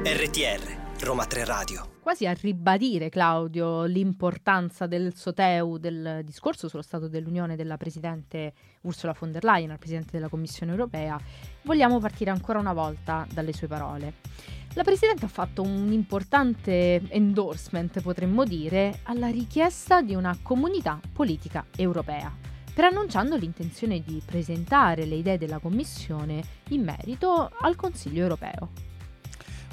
RTR 0.03 1.03
Roma 1.03 1.25
3 1.25 1.43
Radio. 1.43 1.89
Quasi 1.99 2.25
a 2.25 2.31
ribadire, 2.31 3.09
Claudio, 3.09 3.83
l'importanza 3.83 4.87
del 4.87 5.13
SOTEU, 5.13 5.77
del 5.77 6.21
discorso 6.23 6.69
sullo 6.69 6.81
Stato 6.81 7.09
dell'Unione 7.09 7.57
della 7.57 7.75
Presidente 7.75 8.53
Ursula 8.83 9.13
von 9.19 9.33
der 9.33 9.43
Leyen, 9.43 9.71
al 9.71 9.77
Presidente 9.77 10.11
della 10.13 10.29
Commissione 10.29 10.71
europea, 10.71 11.19
vogliamo 11.63 11.99
partire 11.99 12.31
ancora 12.31 12.59
una 12.59 12.71
volta 12.71 13.27
dalle 13.33 13.51
sue 13.51 13.67
parole. 13.67 14.13
La 14.75 14.83
Presidente 14.83 15.25
ha 15.25 15.27
fatto 15.29 15.61
un 15.63 15.91
importante 15.91 17.01
endorsement, 17.09 17.99
potremmo 18.01 18.45
dire, 18.45 18.99
alla 19.03 19.27
richiesta 19.27 20.01
di 20.01 20.15
una 20.15 20.37
comunità 20.41 20.97
politica 21.11 21.65
europea, 21.75 22.33
preannunciando 22.73 23.35
l'intenzione 23.35 24.01
di 24.01 24.21
presentare 24.23 25.05
le 25.05 25.15
idee 25.15 25.37
della 25.37 25.59
Commissione 25.59 26.41
in 26.69 26.83
merito 26.83 27.51
al 27.59 27.75
Consiglio 27.75 28.21
europeo. 28.21 28.89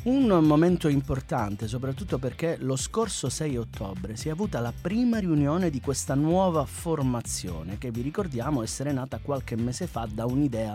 Un 0.04 0.26
momento 0.44 0.88
importante, 0.88 1.66
soprattutto 1.66 2.18
perché 2.18 2.56
lo 2.60 2.76
scorso 2.76 3.28
6 3.28 3.56
ottobre 3.56 4.16
si 4.16 4.28
è 4.28 4.30
avuta 4.30 4.60
la 4.60 4.72
prima 4.72 5.18
riunione 5.18 5.70
di 5.70 5.80
questa 5.80 6.14
nuova 6.14 6.64
formazione 6.64 7.78
che 7.78 7.90
vi 7.90 8.00
ricordiamo 8.00 8.62
essere 8.62 8.92
nata 8.92 9.18
qualche 9.18 9.56
mese 9.56 9.86
fa 9.86 10.08
da 10.10 10.24
un'idea 10.24 10.74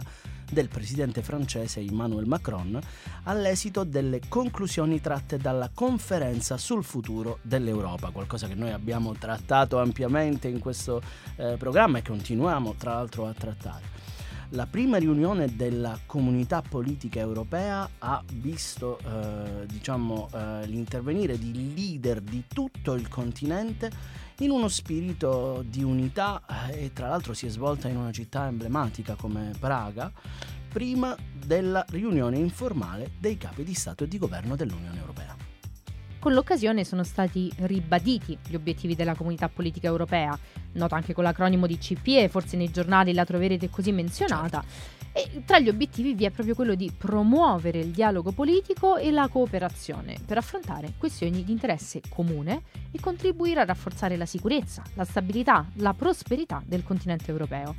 del 0.53 0.69
presidente 0.69 1.21
francese 1.21 1.81
Emmanuel 1.81 2.25
Macron 2.25 2.79
all'esito 3.23 3.83
delle 3.83 4.21
conclusioni 4.29 5.01
tratte 5.01 5.37
dalla 5.37 5.69
conferenza 5.73 6.57
sul 6.57 6.83
futuro 6.83 7.39
dell'Europa, 7.41 8.11
qualcosa 8.11 8.47
che 8.47 8.55
noi 8.55 8.71
abbiamo 8.71 9.13
trattato 9.13 9.79
ampiamente 9.79 10.47
in 10.47 10.59
questo 10.59 11.01
eh, 11.35 11.55
programma 11.57 11.97
e 11.97 12.03
continuiamo 12.03 12.75
tra 12.77 12.93
l'altro 12.93 13.25
a 13.27 13.33
trattare. 13.33 13.93
La 14.49 14.67
prima 14.67 14.97
riunione 14.97 15.55
della 15.55 15.97
comunità 16.05 16.61
politica 16.61 17.19
europea 17.19 17.89
ha 17.97 18.23
visto 18.33 18.99
eh, 18.99 19.65
diciamo, 19.65 20.29
eh, 20.31 20.67
l'intervenire 20.67 21.39
di 21.39 21.73
leader 21.73 22.21
di 22.21 22.43
tutto 22.47 22.93
il 22.93 23.07
continente 23.07 24.21
in 24.39 24.49
uno 24.49 24.67
spirito 24.67 25.63
di 25.67 25.83
unità 25.83 26.41
eh, 26.69 26.85
e 26.85 26.93
tra 26.93 27.07
l'altro 27.07 27.33
si 27.33 27.45
è 27.45 27.49
svolta 27.49 27.87
in 27.87 27.97
una 27.97 28.11
città 28.11 28.47
emblematica 28.47 29.15
come 29.15 29.51
Praga 29.59 30.11
prima 30.69 31.15
della 31.33 31.85
riunione 31.89 32.37
informale 32.37 33.11
dei 33.19 33.37
capi 33.37 33.63
di 33.63 33.73
Stato 33.73 34.05
e 34.05 34.07
di 34.07 34.17
governo 34.17 34.55
dell'Unione 34.55 34.97
Europea. 34.97 35.32
Con 36.23 36.31
l'occasione 36.31 36.85
sono 36.85 37.03
stati 37.03 37.51
ribaditi 37.63 38.37
gli 38.47 38.55
obiettivi 38.55 38.95
della 38.95 39.13
comunità 39.13 39.49
politica 39.49 39.87
europea, 39.87 40.39
nota 40.75 40.95
anche 40.95 41.13
con 41.13 41.25
l'acronimo 41.25 41.67
di 41.67 41.77
CPE, 41.77 42.29
forse 42.29 42.55
nei 42.55 42.71
giornali 42.71 43.11
la 43.11 43.25
troverete 43.25 43.69
così 43.69 43.91
menzionata. 43.91 44.63
E 45.11 45.43
tra 45.45 45.59
gli 45.59 45.67
obiettivi 45.67 46.13
vi 46.13 46.23
è 46.23 46.29
proprio 46.29 46.55
quello 46.55 46.75
di 46.75 46.89
promuovere 46.97 47.79
il 47.79 47.89
dialogo 47.89 48.31
politico 48.31 48.95
e 48.95 49.11
la 49.11 49.27
cooperazione 49.27 50.15
per 50.25 50.37
affrontare 50.37 50.93
questioni 50.97 51.43
di 51.43 51.51
interesse 51.51 51.99
comune 52.07 52.61
e 52.93 53.01
contribuire 53.01 53.59
a 53.59 53.65
rafforzare 53.65 54.15
la 54.15 54.25
sicurezza, 54.25 54.81
la 54.93 55.03
stabilità, 55.03 55.67
la 55.79 55.93
prosperità 55.93 56.63
del 56.65 56.85
continente 56.85 57.31
europeo. 57.31 57.75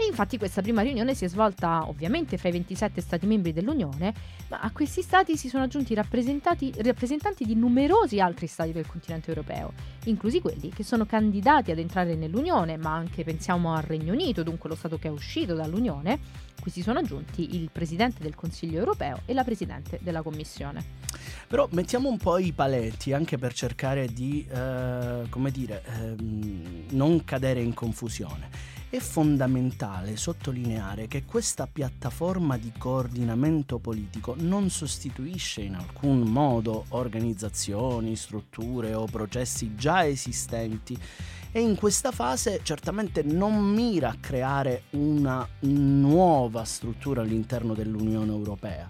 E 0.00 0.06
infatti 0.06 0.38
questa 0.38 0.62
prima 0.62 0.80
riunione 0.80 1.14
si 1.14 1.26
è 1.26 1.28
svolta 1.28 1.86
ovviamente 1.86 2.38
fra 2.38 2.48
i 2.48 2.52
27 2.52 3.02
Stati 3.02 3.26
membri 3.26 3.52
dell'Unione, 3.52 4.14
ma 4.48 4.60
a 4.60 4.70
questi 4.70 5.02
Stati 5.02 5.36
si 5.36 5.50
sono 5.50 5.64
aggiunti 5.64 5.94
rappresentanti 5.94 7.44
di 7.44 7.54
numerosi 7.54 8.18
altri 8.18 8.46
Stati 8.46 8.72
del 8.72 8.86
continente 8.86 9.28
europeo, 9.28 9.74
inclusi 10.04 10.40
quelli 10.40 10.70
che 10.70 10.84
sono 10.84 11.04
candidati 11.04 11.70
ad 11.70 11.78
entrare 11.78 12.14
nell'Unione, 12.14 12.78
ma 12.78 12.94
anche 12.94 13.24
pensiamo 13.24 13.74
al 13.74 13.82
Regno 13.82 14.14
Unito, 14.14 14.42
dunque 14.42 14.70
lo 14.70 14.74
Stato 14.74 14.98
che 14.98 15.08
è 15.08 15.10
uscito 15.10 15.54
dall'Unione, 15.54 16.18
cui 16.58 16.70
si 16.70 16.80
sono 16.80 17.00
aggiunti 17.00 17.56
il 17.56 17.68
Presidente 17.70 18.22
del 18.22 18.34
Consiglio 18.34 18.78
europeo 18.78 19.20
e 19.26 19.34
la 19.34 19.44
Presidente 19.44 19.98
della 20.00 20.22
Commissione. 20.22 20.82
Però 21.46 21.68
mettiamo 21.72 22.08
un 22.08 22.16
po' 22.16 22.38
i 22.38 22.52
paletti 22.52 23.12
anche 23.12 23.36
per 23.36 23.52
cercare 23.52 24.06
di, 24.06 24.46
eh, 24.50 25.26
come 25.28 25.50
dire, 25.50 25.82
eh, 25.84 26.14
non 26.90 27.22
cadere 27.22 27.60
in 27.60 27.74
confusione. 27.74 28.78
È 28.90 28.98
fondamentale 28.98 30.16
sottolineare 30.16 31.06
che 31.06 31.24
questa 31.24 31.68
piattaforma 31.68 32.58
di 32.58 32.72
coordinamento 32.76 33.78
politico 33.78 34.34
non 34.36 34.68
sostituisce 34.68 35.60
in 35.60 35.76
alcun 35.76 36.22
modo 36.22 36.86
organizzazioni, 36.88 38.16
strutture 38.16 38.92
o 38.94 39.04
processi 39.04 39.76
già 39.76 40.04
esistenti 40.04 40.98
e 41.52 41.60
in 41.60 41.76
questa 41.76 42.10
fase 42.10 42.62
certamente 42.64 43.22
non 43.22 43.62
mira 43.62 44.08
a 44.08 44.16
creare 44.18 44.82
una 44.90 45.46
nuova 45.60 46.64
struttura 46.64 47.20
all'interno 47.20 47.74
dell'Unione 47.74 48.32
Europea 48.32 48.88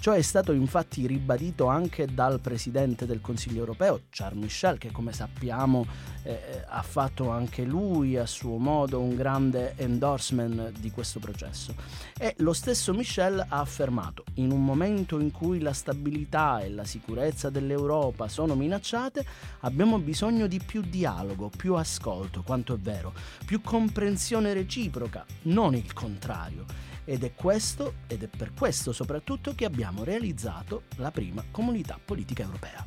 Ciò 0.00 0.12
è 0.12 0.22
stato 0.22 0.52
infatti 0.52 1.08
ribadito 1.08 1.66
anche 1.66 2.06
dal 2.06 2.38
Presidente 2.38 3.04
del 3.04 3.20
Consiglio 3.20 3.58
europeo, 3.58 4.02
Charles 4.10 4.44
Michel, 4.44 4.78
che 4.78 4.92
come 4.92 5.12
sappiamo 5.12 5.84
eh, 6.22 6.62
ha 6.68 6.82
fatto 6.82 7.30
anche 7.30 7.64
lui 7.64 8.16
a 8.16 8.24
suo 8.24 8.58
modo 8.58 9.00
un 9.00 9.16
grande 9.16 9.74
endorsement 9.76 10.78
di 10.78 10.92
questo 10.92 11.18
processo. 11.18 11.74
E 12.16 12.34
lo 12.38 12.52
stesso 12.52 12.94
Michel 12.94 13.40
ha 13.40 13.58
affermato, 13.58 14.22
in 14.34 14.52
un 14.52 14.64
momento 14.64 15.18
in 15.18 15.32
cui 15.32 15.58
la 15.58 15.72
stabilità 15.72 16.60
e 16.60 16.70
la 16.70 16.84
sicurezza 16.84 17.50
dell'Europa 17.50 18.28
sono 18.28 18.54
minacciate, 18.54 19.26
abbiamo 19.60 19.98
bisogno 19.98 20.46
di 20.46 20.60
più 20.64 20.80
dialogo, 20.80 21.50
più 21.54 21.74
ascolto, 21.74 22.42
quanto 22.42 22.72
è 22.72 22.78
vero, 22.78 23.12
più 23.44 23.60
comprensione 23.60 24.52
reciproca, 24.52 25.26
non 25.42 25.74
il 25.74 25.92
contrario 25.92 26.87
ed 27.08 27.24
è 27.24 27.32
questo, 27.32 27.94
ed 28.06 28.22
è 28.22 28.28
per 28.28 28.52
questo 28.52 28.92
soprattutto, 28.92 29.54
che 29.54 29.64
abbiamo 29.64 30.04
realizzato 30.04 30.82
la 30.96 31.10
prima 31.10 31.42
comunità 31.50 31.98
politica 32.04 32.42
europea. 32.42 32.84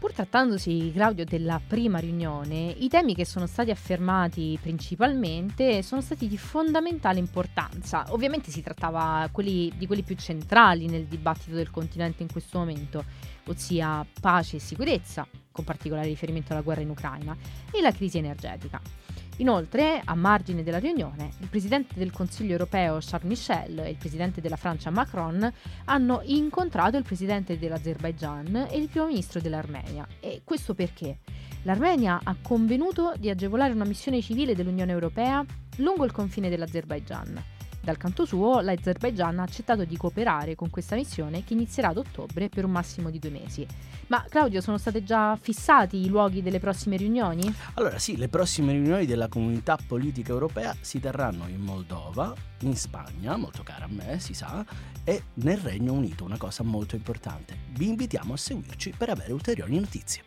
Pur 0.00 0.12
trattandosi, 0.12 0.90
Claudio, 0.92 1.24
della 1.24 1.60
prima 1.64 2.00
riunione, 2.00 2.74
i 2.76 2.88
temi 2.88 3.14
che 3.14 3.24
sono 3.24 3.46
stati 3.46 3.70
affermati 3.70 4.58
principalmente 4.60 5.82
sono 5.84 6.00
stati 6.00 6.26
di 6.26 6.36
fondamentale 6.36 7.20
importanza. 7.20 8.04
Ovviamente 8.08 8.50
si 8.50 8.62
trattava 8.62 9.28
quelli, 9.30 9.72
di 9.76 9.86
quelli 9.86 10.02
più 10.02 10.16
centrali 10.16 10.86
nel 10.86 11.06
dibattito 11.06 11.54
del 11.54 11.70
continente 11.70 12.24
in 12.24 12.32
questo 12.32 12.58
momento, 12.58 13.04
ossia 13.46 14.04
pace 14.20 14.56
e 14.56 14.60
sicurezza, 14.60 15.24
con 15.52 15.64
particolare 15.64 16.08
riferimento 16.08 16.52
alla 16.52 16.62
guerra 16.62 16.80
in 16.80 16.90
Ucraina, 16.90 17.36
e 17.70 17.80
la 17.80 17.92
crisi 17.92 18.18
energetica. 18.18 18.80
Inoltre, 19.38 20.00
a 20.02 20.14
margine 20.14 20.62
della 20.62 20.78
riunione, 20.78 21.30
il 21.40 21.48
presidente 21.48 21.94
del 21.98 22.10
Consiglio 22.10 22.52
europeo 22.52 22.98
Charles 23.00 23.28
Michel 23.28 23.78
e 23.80 23.90
il 23.90 23.96
presidente 23.96 24.40
della 24.40 24.56
Francia 24.56 24.88
Macron 24.90 25.52
hanno 25.84 26.20
incontrato 26.24 26.96
il 26.96 27.04
presidente 27.04 27.58
dell'Azerbaigian 27.58 28.68
e 28.70 28.78
il 28.78 28.88
primo 28.88 29.06
ministro 29.06 29.40
dell'Armenia. 29.40 30.06
E 30.20 30.40
questo 30.42 30.74
perché? 30.74 31.18
L'Armenia 31.64 32.20
ha 32.22 32.34
convenuto 32.40 33.12
di 33.18 33.28
agevolare 33.28 33.74
una 33.74 33.84
missione 33.84 34.22
civile 34.22 34.54
dell'Unione 34.54 34.92
europea 34.92 35.44
lungo 35.76 36.06
il 36.06 36.12
confine 36.12 36.48
dell'Azerbaigian 36.48 37.55
dal 37.86 37.96
canto 37.98 38.24
suo, 38.24 38.58
l'Azerbaigian 38.58 39.38
ha 39.38 39.44
accettato 39.44 39.84
di 39.84 39.96
cooperare 39.96 40.56
con 40.56 40.70
questa 40.70 40.96
missione 40.96 41.44
che 41.44 41.52
inizierà 41.52 41.90
ad 41.90 41.98
ottobre 41.98 42.48
per 42.48 42.64
un 42.64 42.72
massimo 42.72 43.10
di 43.10 43.20
due 43.20 43.30
mesi. 43.30 43.64
Ma 44.08 44.24
Claudio, 44.28 44.60
sono 44.60 44.76
state 44.76 45.04
già 45.04 45.38
fissati 45.40 46.04
i 46.04 46.08
luoghi 46.08 46.42
delle 46.42 46.58
prossime 46.58 46.96
riunioni? 46.96 47.42
Allora 47.74 48.00
sì, 48.00 48.16
le 48.16 48.28
prossime 48.28 48.72
riunioni 48.72 49.06
della 49.06 49.28
comunità 49.28 49.78
politica 49.86 50.32
europea 50.32 50.74
si 50.80 50.98
terranno 50.98 51.46
in 51.46 51.60
Moldova, 51.60 52.34
in 52.62 52.74
Spagna, 52.74 53.36
molto 53.36 53.62
cara 53.62 53.84
a 53.84 53.88
me, 53.88 54.18
si 54.18 54.34
sa, 54.34 54.66
e 55.04 55.22
nel 55.34 55.58
Regno 55.58 55.92
Unito, 55.92 56.24
una 56.24 56.38
cosa 56.38 56.64
molto 56.64 56.96
importante. 56.96 57.56
Vi 57.70 57.86
invitiamo 57.86 58.32
a 58.32 58.36
seguirci 58.36 58.94
per 58.98 59.10
avere 59.10 59.32
ulteriori 59.32 59.78
notizie. 59.78 60.24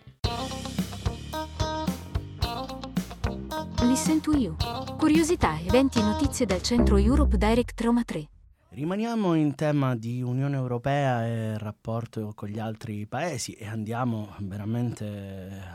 Listen 3.84 4.20
to 4.20 4.36
You. 4.36 4.58
Curiosità, 4.98 5.58
eventi 5.58 6.00
e 6.00 6.02
notizie 6.02 6.46
dal 6.46 6.62
centro 6.62 6.98
Europe 6.98 7.38
Direct 7.38 7.80
Roma 7.80 8.04
3. 8.04 8.28
Rimaniamo 8.72 9.36
in 9.36 9.56
tema 9.56 9.96
di 9.96 10.22
Unione 10.22 10.58
Europea 10.58 11.26
e 11.26 11.58
rapporto 11.58 12.34
con 12.36 12.50
gli 12.50 12.60
altri 12.60 13.06
paesi 13.06 13.54
e 13.54 13.68
andiamo 13.68 14.36
veramente 14.40 15.06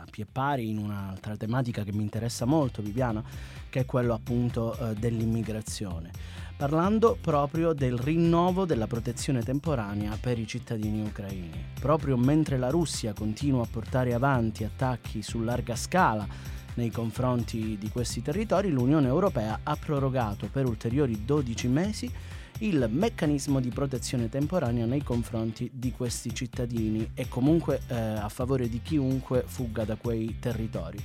a 0.01 0.05
pie 0.11 0.27
pari 0.31 0.69
in 0.69 0.79
un'altra 0.79 1.35
tematica 1.37 1.83
che 1.83 1.95
mi 1.95 2.03
interessa 2.03 2.45
molto, 2.45 2.83
Viviana, 2.83 3.23
che 3.71 3.81
è 3.81 3.85
quello 3.87 4.13
appunto 4.13 4.77
eh, 4.77 4.95
dell'immigrazione. 4.95 6.11
Parlando 6.59 7.17
proprio 7.19 7.73
del 7.73 7.97
rinnovo 7.97 8.67
della 8.67 8.87
protezione 8.87 9.43
temporanea 9.43 10.17
per 10.21 10.39
i 10.39 10.47
cittadini 10.47 11.01
ucraini. 11.01 11.73
Proprio 11.81 12.19
mentre 12.19 12.59
la 12.59 12.69
Russia 12.69 13.15
continua 13.15 13.63
a 13.63 13.69
portare 13.69 14.13
avanti 14.13 14.63
attacchi 14.63 15.23
su 15.23 15.41
larga 15.41 15.75
scala 15.75 16.63
nei 16.75 16.91
confronti 16.91 17.77
di 17.79 17.89
questi 17.91 18.23
territori, 18.23 18.71
l'Unione 18.71 19.07
Europea 19.07 19.61
ha 19.63 19.77
prorogato 19.77 20.49
per 20.51 20.67
ulteriori 20.67 21.25
12 21.25 21.69
mesi 21.69 22.11
il 22.59 22.89
meccanismo 22.91 23.61
di 23.61 23.71
protezione 23.71 24.29
temporanea 24.29 24.87
nei 24.87 25.03
confronti 25.03 25.71
di 25.73 25.93
questi 25.93 26.35
cittadini 26.35 27.11
e 27.15 27.29
comunque 27.29 27.81
eh, 27.89 27.95
a 27.95 28.29
favore 28.29 28.69
di 28.69 28.81
chiunque 28.83 29.45
fugga 29.47 29.85
da 29.85 29.97
quei 29.97 30.37
territori. 30.39 31.03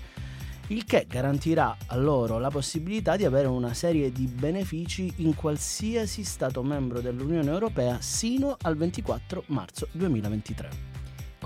Il 0.67 0.85
che 0.85 1.07
garantirà 1.09 1.75
a 1.87 1.95
loro 1.95 2.37
la 2.37 2.51
possibilità 2.51 3.15
di 3.15 3.25
avere 3.25 3.47
una 3.47 3.73
serie 3.73 4.11
di 4.11 4.27
benefici 4.27 5.11
in 5.17 5.33
qualsiasi 5.33 6.23
Stato 6.23 6.61
membro 6.61 7.01
dell'Unione 7.01 7.49
Europea 7.49 7.99
sino 8.01 8.55
al 8.61 8.77
24 8.77 9.45
marzo 9.47 9.87
2023. 9.93 10.88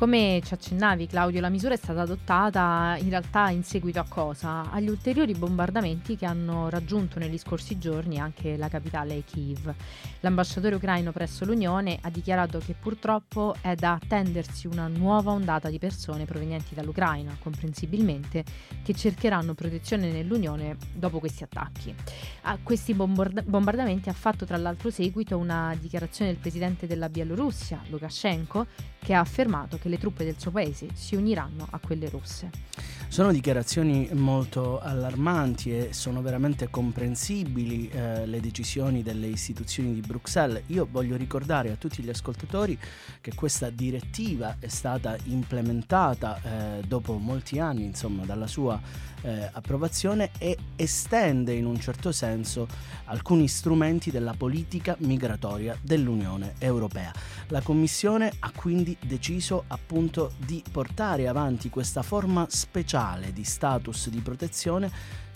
Come 0.03 0.41
ci 0.43 0.53
accennavi 0.53 1.07
Claudio, 1.07 1.39
la 1.39 1.48
misura 1.48 1.75
è 1.75 1.77
stata 1.77 2.01
adottata 2.01 2.98
in 3.00 3.07
realtà 3.07 3.50
in 3.51 3.63
seguito 3.63 4.01
a 4.01 4.05
cosa? 4.05 4.69
Agli 4.69 4.89
ulteriori 4.89 5.33
bombardamenti 5.33 6.17
che 6.17 6.25
hanno 6.25 6.67
raggiunto 6.67 7.19
negli 7.19 7.38
scorsi 7.38 7.77
giorni 7.77 8.19
anche 8.19 8.57
la 8.57 8.67
capitale 8.67 9.24
Kiev. 9.24 9.74
L'ambasciatore 10.19 10.75
ucraino 10.75 11.13
presso 11.13 11.45
l'Unione 11.45 12.00
ha 12.01 12.10
dichiarato 12.10 12.60
che 12.60 12.75
purtroppo 12.77 13.55
è 13.62 13.75
da 13.75 13.93
attendersi 13.93 14.67
una 14.67 14.89
nuova 14.89 15.31
ondata 15.31 15.69
di 15.69 15.79
persone 15.79 16.25
provenienti 16.25 16.75
dall'Ucraina, 16.75 17.38
comprensibilmente, 17.39 18.43
che 18.83 18.93
cercheranno 18.93 19.53
protezione 19.53 20.12
nell'Unione 20.12 20.75
dopo 20.93 21.19
questi 21.19 21.45
attacchi. 21.45 21.95
A 22.41 22.57
questi 22.62 22.93
bombard- 22.93 23.43
bombardamenti 23.43 24.10
ha 24.10 24.13
fatto 24.13 24.45
tra 24.45 24.57
l'altro 24.57 24.89
seguito 24.89 25.38
una 25.38 25.74
dichiarazione 25.79 26.31
del 26.31 26.41
presidente 26.41 26.88
della 26.88 27.07
Bielorussia, 27.07 27.79
Lukashenko, 27.88 28.67
che 29.00 29.13
ha 29.13 29.19
affermato 29.19 29.77
che 29.77 29.89
le 29.93 30.00
truppe 30.00 30.25
del 30.25 30.35
suo 30.39 30.50
paese 30.50 30.88
si 30.95 31.15
uniranno 31.15 31.67
a 31.69 31.79
quelle 31.79 32.09
russe. 32.09 32.50
Sono 33.07 33.31
dichiarazioni 33.31 34.09
molto 34.13 34.79
allarmanti 34.79 35.69
e 35.71 35.93
sono 35.93 36.23
veramente 36.23 36.67
comprensibili 36.71 37.88
eh, 37.89 38.25
le 38.25 38.39
decisioni 38.39 39.03
delle 39.03 39.27
istituzioni 39.27 39.93
di 39.93 40.01
Bruxelles. 40.01 40.63
Io 40.67 40.88
voglio 40.89 41.15
ricordare 41.15 41.69
a 41.69 41.75
tutti 41.75 42.01
gli 42.01 42.09
ascoltatori 42.09 42.75
che 43.21 43.35
questa 43.35 43.69
direttiva 43.69 44.55
è 44.57 44.67
stata 44.67 45.15
implementata 45.25 46.41
eh, 46.41 46.81
dopo 46.88 47.19
molti 47.19 47.59
anni, 47.59 47.83
insomma, 47.83 48.25
dalla 48.25 48.47
sua 48.47 48.81
eh, 49.21 49.50
approvazione 49.51 50.31
e 50.39 50.57
estende 50.75 51.53
in 51.53 51.65
un 51.65 51.79
certo 51.79 52.12
senso 52.12 52.67
alcuni 53.05 53.47
strumenti 53.47 54.09
della 54.09 54.33
politica 54.33 54.95
migratoria 55.00 55.77
dell'Unione 55.81 56.55
Europea. 56.57 57.12
La 57.50 57.62
Commissione 57.62 58.31
ha 58.39 58.51
quindi 58.55 58.97
deciso 59.00 59.65
appunto 59.73 60.33
di 60.37 60.63
portare 60.71 61.27
avanti 61.27 61.69
questa 61.69 62.01
forma 62.01 62.45
speciale 62.49 63.33
di 63.33 63.43
status 63.43 64.09
di 64.09 64.19
protezione 64.19 64.91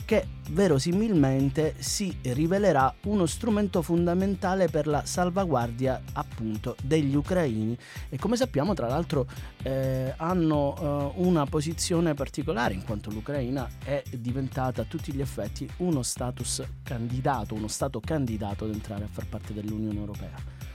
che 0.08 0.26
verosimilmente 0.52 1.76
si 1.80 2.18
rivelerà 2.22 2.96
uno 3.04 3.26
strumento 3.26 3.82
fondamentale 3.82 4.70
per 4.70 4.88
la 4.88 5.06
salvaguardia 5.06 6.02
appunto 6.14 6.78
degli 6.82 7.14
ucraini 7.14 7.78
e 8.08 8.18
come 8.18 8.38
sappiamo 8.38 8.74
tra 8.74 8.88
l'altro 8.88 9.28
eh, 9.64 10.14
hanno 10.16 10.76
eh, 10.80 11.12
una 11.22 11.46
posizione 11.46 12.14
particolare 12.14 12.74
in 12.74 12.86
quanto 12.86 13.10
l'Ucraina 13.10 13.68
è 13.84 14.02
diventata 14.18 14.84
a 14.84 14.86
tutti 14.86 15.12
gli 15.12 15.20
effetti 15.20 15.70
uno 15.80 16.04
status 16.04 16.64
candidato, 16.84 17.54
uno 17.54 17.68
stato 17.68 18.00
candidato 18.00 18.64
ad 18.64 18.72
entrare 18.72 19.04
a 19.04 19.10
far 19.12 19.26
parte 19.26 19.54
dell'Unione 19.54 20.00
Europea. 20.00 20.67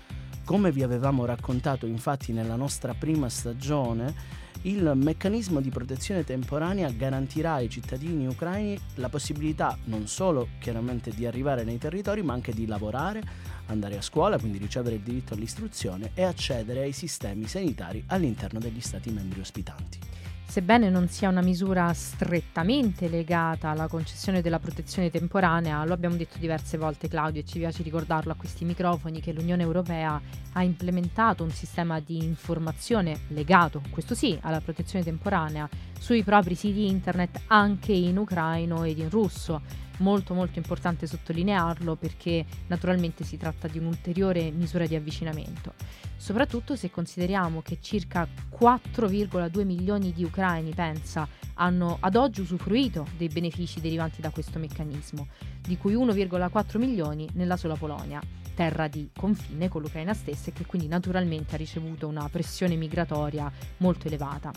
Come 0.44 0.72
vi 0.72 0.82
avevamo 0.82 1.24
raccontato 1.24 1.86
infatti 1.86 2.32
nella 2.32 2.56
nostra 2.56 2.94
prima 2.94 3.28
stagione, 3.28 4.40
il 4.62 4.92
meccanismo 4.94 5.60
di 5.60 5.70
protezione 5.70 6.24
temporanea 6.24 6.90
garantirà 6.90 7.54
ai 7.54 7.70
cittadini 7.70 8.26
ucraini 8.26 8.78
la 8.96 9.08
possibilità 9.08 9.78
non 9.84 10.08
solo 10.08 10.48
chiaramente 10.58 11.10
di 11.10 11.26
arrivare 11.26 11.62
nei 11.62 11.78
territori, 11.78 12.22
ma 12.22 12.32
anche 12.32 12.52
di 12.52 12.66
lavorare, 12.66 13.22
andare 13.66 13.96
a 13.96 14.02
scuola, 14.02 14.38
quindi 14.38 14.58
ricevere 14.58 14.96
il 14.96 15.02
diritto 15.02 15.34
all'istruzione 15.34 16.10
e 16.14 16.24
accedere 16.24 16.82
ai 16.82 16.92
sistemi 16.92 17.46
sanitari 17.46 18.02
all'interno 18.08 18.58
degli 18.58 18.80
Stati 18.80 19.10
membri 19.10 19.40
ospitanti. 19.40 19.98
Sebbene 20.44 20.90
non 20.90 21.08
sia 21.08 21.30
una 21.30 21.40
misura 21.40 21.90
strettamente 21.94 23.08
legata 23.08 23.70
alla 23.70 23.88
concessione 23.88 24.42
della 24.42 24.58
protezione 24.58 25.10
temporanea, 25.10 25.82
lo 25.84 25.94
abbiamo 25.94 26.16
detto 26.16 26.36
diverse 26.38 26.76
volte 26.76 27.08
Claudio 27.08 27.40
e 27.40 27.44
ci 27.44 27.58
piace 27.58 27.82
ricordarlo 27.82 28.32
a 28.32 28.34
questi 28.34 28.66
microfoni 28.66 29.20
che 29.20 29.32
l'Unione 29.32 29.62
Europea 29.62 30.20
ha 30.52 30.62
implementato 30.62 31.42
un 31.42 31.50
sistema 31.50 32.00
di 32.00 32.22
informazione 32.22 33.20
legato, 33.28 33.80
questo 33.88 34.14
sì, 34.14 34.38
alla 34.42 34.60
protezione 34.60 35.04
temporanea 35.04 35.66
sui 35.98 36.22
propri 36.22 36.54
siti 36.54 36.86
internet 36.86 37.40
anche 37.46 37.92
in 37.92 38.18
ucraino 38.18 38.84
ed 38.84 38.98
in 38.98 39.08
russo 39.08 39.62
molto 39.98 40.34
molto 40.34 40.58
importante 40.58 41.06
sottolinearlo 41.06 41.96
perché 41.96 42.44
naturalmente 42.66 43.24
si 43.24 43.36
tratta 43.36 43.68
di 43.68 43.78
un'ulteriore 43.78 44.50
misura 44.50 44.86
di 44.86 44.94
avvicinamento, 44.94 45.74
soprattutto 46.16 46.76
se 46.76 46.90
consideriamo 46.90 47.62
che 47.62 47.78
circa 47.80 48.26
4,2 48.58 49.64
milioni 49.64 50.12
di 50.12 50.24
ucraini, 50.24 50.74
pensa, 50.74 51.28
hanno 51.54 51.98
ad 52.00 52.16
oggi 52.16 52.40
usufruito 52.40 53.06
dei 53.16 53.28
benefici 53.28 53.80
derivanti 53.80 54.20
da 54.20 54.30
questo 54.30 54.58
meccanismo, 54.58 55.28
di 55.60 55.76
cui 55.76 55.94
1,4 55.94 56.78
milioni 56.78 57.28
nella 57.34 57.56
sola 57.56 57.74
Polonia 57.74 58.20
terra 58.54 58.86
di 58.86 59.10
confine 59.16 59.68
con 59.68 59.82
l'Ucraina 59.82 60.14
stessa 60.14 60.50
e 60.50 60.52
che 60.52 60.66
quindi 60.66 60.88
naturalmente 60.88 61.54
ha 61.54 61.58
ricevuto 61.58 62.06
una 62.06 62.28
pressione 62.28 62.76
migratoria 62.76 63.50
molto 63.78 64.06
elevata. 64.08 64.52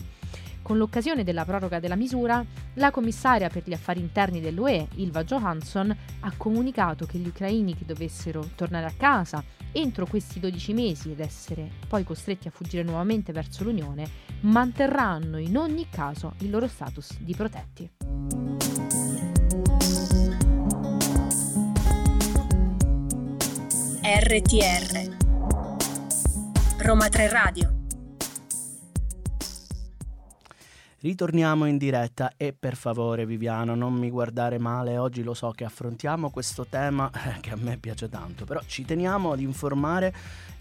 Con 0.66 0.78
l'occasione 0.78 1.22
della 1.22 1.44
proroga 1.44 1.78
della 1.78 1.94
misura, 1.94 2.44
la 2.74 2.90
commissaria 2.90 3.48
per 3.48 3.62
gli 3.64 3.72
affari 3.72 4.00
interni 4.00 4.40
dell'UE, 4.40 4.88
Ilva 4.96 5.22
Johansson, 5.22 5.96
ha 6.18 6.32
comunicato 6.36 7.06
che 7.06 7.18
gli 7.18 7.28
ucraini 7.28 7.76
che 7.76 7.84
dovessero 7.84 8.44
tornare 8.56 8.86
a 8.86 8.92
casa 8.96 9.44
entro 9.70 10.06
questi 10.06 10.40
12 10.40 10.72
mesi 10.72 11.12
ed 11.12 11.20
essere 11.20 11.70
poi 11.86 12.02
costretti 12.02 12.48
a 12.48 12.50
fuggire 12.50 12.82
nuovamente 12.82 13.30
verso 13.30 13.62
l'Unione, 13.62 14.08
manterranno 14.40 15.38
in 15.38 15.56
ogni 15.56 15.86
caso 15.88 16.34
il 16.38 16.50
loro 16.50 16.66
status 16.66 17.16
di 17.20 17.36
protetti. 17.36 17.88
RTR 24.02 25.16
Roma 26.78 27.08
3 27.08 27.28
Radio 27.28 27.75
Ritorniamo 31.06 31.66
in 31.66 31.78
diretta 31.78 32.32
e 32.36 32.52
per 32.52 32.74
favore 32.74 33.26
Viviano 33.26 33.76
non 33.76 33.94
mi 33.94 34.10
guardare 34.10 34.58
male, 34.58 34.98
oggi 34.98 35.22
lo 35.22 35.34
so 35.34 35.52
che 35.52 35.62
affrontiamo 35.62 36.30
questo 36.30 36.66
tema 36.68 37.08
eh, 37.12 37.38
che 37.38 37.50
a 37.50 37.56
me 37.56 37.76
piace 37.76 38.08
tanto, 38.08 38.44
però 38.44 38.60
ci 38.66 38.84
teniamo 38.84 39.30
ad 39.30 39.38
informare 39.38 40.12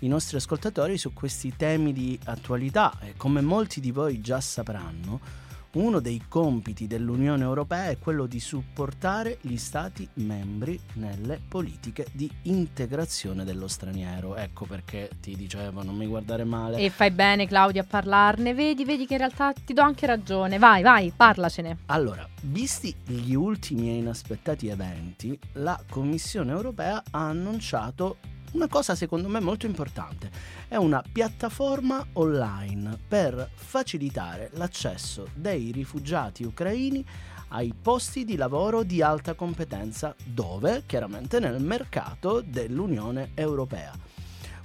i 0.01 0.07
nostri 0.07 0.37
ascoltatori 0.37 0.99
su 0.99 1.13
questi 1.13 1.55
temi 1.55 1.93
di 1.93 2.19
attualità 2.25 2.93
e 2.99 3.15
come 3.17 3.41
molti 3.41 3.81
di 3.81 3.89
voi 3.89 4.21
già 4.21 4.39
sapranno 4.39 5.44
uno 5.75 5.99
dei 5.99 6.23
compiti 6.27 6.87
dell'Unione 6.87 7.43
Europea 7.43 7.89
è 7.89 7.97
quello 7.97 8.25
di 8.25 8.39
supportare 8.39 9.37
gli 9.41 9.57
Stati 9.57 10.07
membri 10.15 10.79
nelle 10.93 11.39
politiche 11.45 12.07
di 12.13 12.29
integrazione 12.43 13.43
dello 13.43 13.67
straniero. 13.67 14.35
Ecco 14.35 14.65
perché 14.65 15.09
ti 15.19 15.35
dicevo, 15.35 15.83
non 15.83 15.95
mi 15.95 16.07
guardare 16.07 16.43
male. 16.43 16.77
E 16.77 16.89
fai 16.89 17.11
bene 17.11 17.47
Claudia 17.47 17.81
a 17.81 17.85
parlarne, 17.85 18.53
vedi, 18.53 18.85
vedi 18.85 19.05
che 19.05 19.13
in 19.13 19.19
realtà 19.19 19.53
ti 19.53 19.73
do 19.73 19.81
anche 19.81 20.05
ragione. 20.05 20.57
Vai, 20.57 20.81
vai, 20.81 21.11
parlacene. 21.15 21.79
Allora, 21.87 22.27
visti 22.43 22.95
gli 23.05 23.33
ultimi 23.33 23.89
e 23.89 23.97
inaspettati 23.97 24.67
eventi, 24.67 25.37
la 25.53 25.81
Commissione 25.89 26.51
Europea 26.51 27.03
ha 27.11 27.27
annunciato 27.27 28.17
una 28.55 28.67
cosa 28.69 28.95
secondo 28.95 29.27
me 29.27 29.41
molto 29.41 29.65
importante. 29.65 30.31
È 30.69 30.77
una 30.77 31.03
piattaforma 31.11 32.05
online 32.13 32.97
per 33.05 33.49
facilitare 33.53 34.49
l'accesso 34.53 35.27
dei 35.33 35.71
rifugiati 35.71 36.43
ucraini 36.43 37.05
ai 37.49 37.73
posti 37.79 38.23
di 38.23 38.37
lavoro 38.37 38.83
di 38.83 39.01
alta 39.01 39.33
competenza 39.33 40.15
dove? 40.23 40.83
Chiaramente 40.85 41.39
nel 41.39 41.61
mercato 41.61 42.41
dell'Unione 42.41 43.31
Europea 43.35 44.14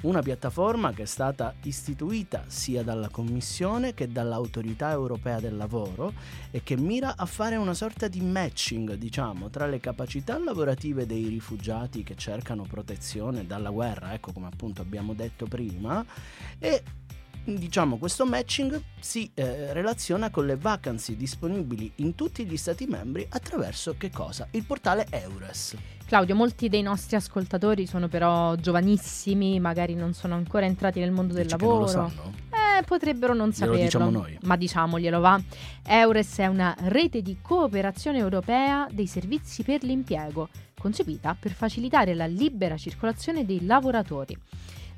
una 0.02 0.22
piattaforma 0.22 0.92
che 0.92 1.02
è 1.02 1.06
stata 1.06 1.54
istituita 1.62 2.44
sia 2.46 2.82
dalla 2.82 3.08
Commissione 3.08 3.92
che 3.92 4.10
dall'Autorità 4.10 4.90
Europea 4.92 5.40
del 5.40 5.56
Lavoro 5.56 6.12
e 6.50 6.62
che 6.62 6.76
mira 6.76 7.16
a 7.16 7.26
fare 7.26 7.56
una 7.56 7.74
sorta 7.74 8.08
di 8.08 8.20
matching, 8.20 8.94
diciamo, 8.94 9.50
tra 9.50 9.66
le 9.66 9.78
capacità 9.78 10.38
lavorative 10.38 11.06
dei 11.06 11.28
rifugiati 11.28 12.02
che 12.02 12.16
cercano 12.16 12.62
protezione 12.62 13.46
dalla 13.46 13.70
guerra, 13.70 14.14
ecco 14.14 14.32
come 14.32 14.46
appunto 14.46 14.80
abbiamo 14.80 15.12
detto 15.12 15.46
prima, 15.46 16.04
e 16.58 16.82
diciamo 17.44 17.96
questo 17.98 18.26
matching 18.26 18.80
si 19.00 19.30
eh, 19.34 19.72
relaziona 19.72 20.30
con 20.30 20.46
le 20.46 20.56
vacancy 20.56 21.16
disponibili 21.16 21.90
in 21.96 22.14
tutti 22.14 22.44
gli 22.44 22.56
stati 22.56 22.86
membri 22.86 23.26
attraverso 23.28 23.94
che 23.96 24.10
cosa? 24.10 24.46
Il 24.52 24.64
portale 24.64 25.06
Eures. 25.10 25.76
Claudio, 26.06 26.34
molti 26.34 26.68
dei 26.68 26.82
nostri 26.82 27.16
ascoltatori 27.16 27.86
sono 27.86 28.08
però 28.08 28.56
giovanissimi, 28.56 29.60
magari 29.60 29.94
non 29.94 30.12
sono 30.12 30.34
ancora 30.34 30.66
entrati 30.66 30.98
nel 30.98 31.12
mondo 31.12 31.34
del 31.34 31.44
Dici 31.44 31.56
lavoro. 31.56 31.84
Che 31.86 31.94
non 31.94 32.02
lo 32.04 32.10
sanno? 32.10 32.32
Eh, 32.50 32.82
potrebbero 32.82 33.32
non 33.32 33.50
Glielo 33.50 33.54
saperlo. 33.54 33.82
diciamo 33.84 34.10
noi. 34.10 34.38
Ma 34.42 34.56
diciamoglielo 34.56 35.20
va. 35.20 35.40
Eures 35.86 36.38
è 36.38 36.46
una 36.46 36.74
rete 36.80 37.22
di 37.22 37.38
cooperazione 37.40 38.18
europea 38.18 38.88
dei 38.90 39.06
servizi 39.06 39.62
per 39.62 39.84
l'impiego, 39.84 40.48
concepita 40.78 41.36
per 41.38 41.52
facilitare 41.52 42.14
la 42.14 42.26
libera 42.26 42.76
circolazione 42.76 43.46
dei 43.46 43.64
lavoratori. 43.64 44.36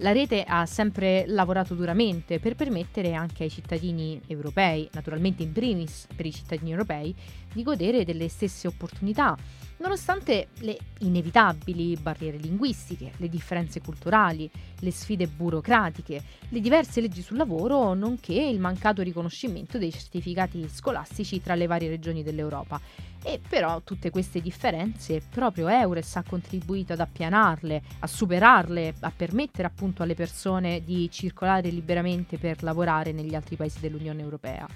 La 0.03 0.11
rete 0.11 0.43
ha 0.43 0.67
sempre 0.67 1.25
lavorato 1.29 1.75
duramente 1.75 2.41
per 2.41 2.57
permettere 2.57 3.15
anche 3.15 3.45
ai 3.45 3.51
cittadini 3.51 4.21
europei, 4.27 4.89
naturalmente 4.95 5.45
in 5.45 5.53
primis 5.53 6.09
per 6.17 6.27
i 6.27 6.33
cittadini 6.33 6.73
europei, 6.73 7.15
di 7.53 7.63
godere 7.63 8.05
delle 8.05 8.29
stesse 8.29 8.67
opportunità 8.67 9.37
nonostante 9.83 10.49
le 10.61 10.79
inevitabili 11.01 11.97
barriere 11.97 12.39
linguistiche, 12.39 13.13
le 13.17 13.29
differenze 13.29 13.81
culturali, 13.81 14.49
le 14.79 14.91
sfide 14.93 15.27
burocratiche, 15.27 16.23
le 16.49 16.61
diverse 16.61 17.01
leggi 17.01 17.21
sul 17.21 17.37
lavoro, 17.37 17.93
nonché 17.93 18.33
il 18.33 18.61
mancato 18.61 19.03
riconoscimento 19.03 19.79
dei 19.79 19.91
certificati 19.91 20.67
scolastici 20.69 21.43
tra 21.43 21.55
le 21.55 21.67
varie 21.67 21.89
regioni 21.89 22.23
dell'Europa. 22.23 22.81
E 23.25 23.41
però 23.47 23.81
tutte 23.83 24.11
queste 24.11 24.41
differenze 24.41 25.23
proprio 25.29 25.69
Eures 25.69 26.17
ha 26.17 26.25
contribuito 26.27 26.93
ad 26.93 27.01
appianarle, 27.01 27.83
a 28.01 28.07
superarle, 28.07 28.95
a 29.01 29.13
permettere 29.15 29.69
appunto 29.69 30.03
alle 30.03 30.15
persone 30.15 30.83
di 30.85 31.09
circolare 31.11 31.71
liberamente 31.71 32.39
per 32.39 32.63
lavorare 32.63 33.13
negli 33.13 33.35
altri 33.35 33.57
paesi 33.57 33.81
dell'Unione 33.81 34.23
Europea. 34.23 34.67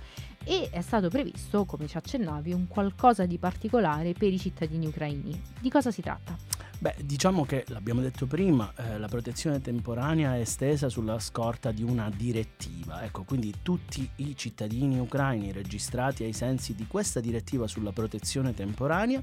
E 0.48 0.68
è 0.70 0.80
stato 0.80 1.08
previsto, 1.08 1.64
come 1.64 1.88
ci 1.88 1.96
accennavi, 1.96 2.52
un 2.52 2.68
qualcosa 2.68 3.26
di 3.26 3.36
particolare 3.36 4.12
per 4.12 4.32
i 4.32 4.38
cittadini 4.38 4.86
ucraini. 4.86 5.42
Di 5.60 5.68
cosa 5.68 5.90
si 5.90 6.02
tratta? 6.02 6.36
Beh, 6.78 6.94
diciamo 7.02 7.44
che 7.44 7.64
l'abbiamo 7.68 8.00
detto 8.00 8.26
prima, 8.26 8.72
eh, 8.76 8.96
la 8.98 9.08
protezione 9.08 9.60
temporanea 9.60 10.36
è 10.36 10.40
estesa 10.40 10.88
sulla 10.88 11.18
scorta 11.18 11.72
di 11.72 11.82
una 11.82 12.10
direttiva. 12.14 13.02
Ecco, 13.02 13.24
quindi 13.24 13.54
tutti 13.62 14.08
i 14.16 14.36
cittadini 14.36 15.00
ucraini 15.00 15.50
registrati 15.50 16.22
ai 16.22 16.32
sensi 16.32 16.76
di 16.76 16.86
questa 16.86 17.18
direttiva 17.18 17.66
sulla 17.66 17.90
protezione 17.90 18.54
temporanea 18.54 19.20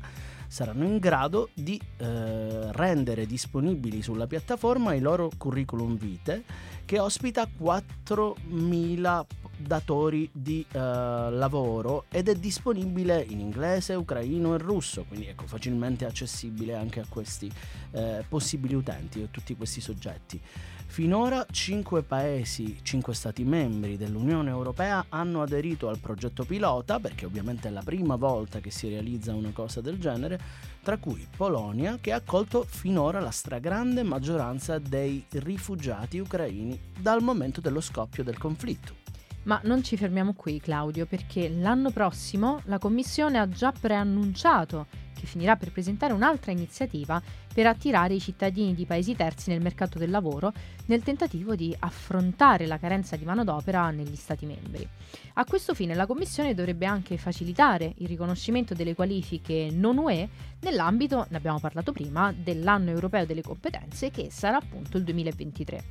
saranno 0.48 0.84
in 0.84 0.98
grado 0.98 1.50
di 1.54 1.80
eh, 1.98 2.72
rendere 2.74 3.26
disponibili 3.26 4.02
sulla 4.02 4.28
piattaforma 4.28 4.94
i 4.94 5.00
loro 5.00 5.30
curriculum 5.38 5.96
vitae 5.96 6.44
che 6.86 7.00
ospita 7.00 7.48
4.000 7.48 9.26
datori 9.58 10.30
di 10.32 10.65
uh, 10.74 10.78
lavoro 10.78 12.06
ed 12.10 12.28
è 12.28 12.36
disponibile 12.36 13.26
in 13.28 13.39
inglese, 13.39 13.93
ucraino 13.93 14.56
e 14.56 14.58
russo, 14.58 15.06
quindi 15.08 15.28
ecco 15.28 15.48
facilmente 15.48 16.06
accessibile 16.06 16.76
anche 16.76 17.00
a 17.00 17.06
questi 17.08 17.52
uh, 17.91 18.24
possibili 18.28 18.76
utenti, 18.76 19.22
a 19.22 19.28
tutti 19.30 19.56
questi 19.56 19.82
soggetti. 19.82 20.39
Finora 20.86 21.43
5 21.50 22.04
paesi, 22.04 22.78
5 22.84 23.15
stati 23.15 23.43
membri 23.43 23.98
dell'Unione 23.98 24.52
Europea 24.52 25.06
hanno 25.10 25.41
aderito 25.41 25.89
al 25.89 25.98
progetto 25.98 26.43
pilota, 26.43 27.00
perché 27.00 27.26
ovviamente 27.26 27.67
è 27.67 27.72
la 27.72 27.82
prima 27.82 28.15
volta 28.15 28.60
che 28.60 28.69
si 28.69 28.89
realizza 28.89 29.34
una 29.34 29.50
cosa 29.52 29.82
del 29.82 29.98
genere, 29.98 30.39
tra 30.84 30.98
cui 30.98 31.26
Polonia 31.36 31.98
che 32.00 32.12
ha 32.12 32.17
accolto 32.17 32.65
finora 32.67 33.22
la 33.22 33.32
stragrande 33.32 34.04
maggioranza 34.04 34.78
dei 34.78 35.26
rifugiati 35.30 36.19
ucraini 36.19 36.78
dal 37.00 37.24
momento 37.24 37.62
dello 37.62 37.82
scoppio 37.82 38.24
del 38.24 38.38
conflitto. 38.38 39.02
Ma 39.43 39.60
non 39.63 39.84
ci 39.84 39.98
fermiamo 39.98 40.34
qui, 40.34 40.60
Claudio, 40.60 41.06
perché 41.06 41.50
l'anno 41.50 41.89
prossimo 41.91 42.62
la 42.65 42.78
Commissione 42.78 43.39
ha 43.39 43.50
già 43.50 43.72
preannunciato 43.72 44.88
che 45.13 45.26
finirà 45.26 45.56
per 45.56 45.72
presentare 45.72 46.13
un'altra 46.13 46.52
iniziativa 46.52 47.22
per 47.54 47.68
attirare 47.68 48.16
i 48.16 48.20
cittadini 48.20 48.74
di 48.74 48.86
paesi 48.86 49.16
terzi 49.16 49.50
nel 49.52 49.62
mercato 49.62 50.00
del 50.00 50.10
lavoro 50.10 50.52
nel 50.88 51.04
tentativo 51.04 51.56
di 51.56 51.76
affrontare 51.80 52.66
la 52.66 52.78
carenza 52.78 53.16
di 53.16 53.26
manodopera 53.26 53.89
negli 53.92 54.16
Stati 54.16 54.46
membri. 54.46 54.88
A 55.34 55.46
questo 55.46 55.74
fine 55.74 55.94
la 55.94 56.08
Commissione 56.08 56.54
dovrebbe 56.54 56.86
anche 56.86 57.18
facilitare 57.18 57.94
il 57.98 58.08
riconoscimento 58.08 58.74
delle 58.74 58.96
qualifiche 58.96 59.70
non 59.72 59.98
UE 59.98 60.28
nell'ambito, 60.62 61.26
ne 61.30 61.38
abbiamo 61.38 61.60
parlato 61.60 61.92
prima, 61.92 62.34
dell'anno 62.36 62.89
europeo 62.89 63.26
delle 63.26 63.42
competenze 63.42 64.10
che 64.10 64.30
sarà 64.32 64.58
appunto 64.58 64.98
il 64.98 65.04
2023. 65.04 65.84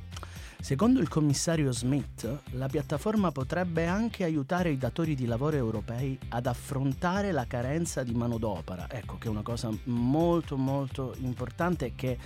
Secondo 0.63 1.01
il 1.01 1.09
commissario 1.09 1.73
Smith, 1.73 2.39
la 2.51 2.67
piattaforma 2.67 3.33
potrebbe 3.33 3.85
anche 3.85 4.23
aiutare 4.23 4.69
i 4.69 4.77
datori 4.77 5.13
di 5.13 5.25
lavoro 5.25 5.57
europei 5.57 6.17
ad 6.29 6.45
affrontare 6.45 7.33
la 7.33 7.45
carenza 7.45 8.01
di 8.01 8.13
manodopera, 8.13 8.89
ecco 8.89 9.17
che 9.17 9.27
è 9.27 9.29
una 9.29 9.41
cosa 9.41 9.69
molto 9.83 10.55
molto 10.55 11.15
importante 11.17 11.91
che 11.95 12.17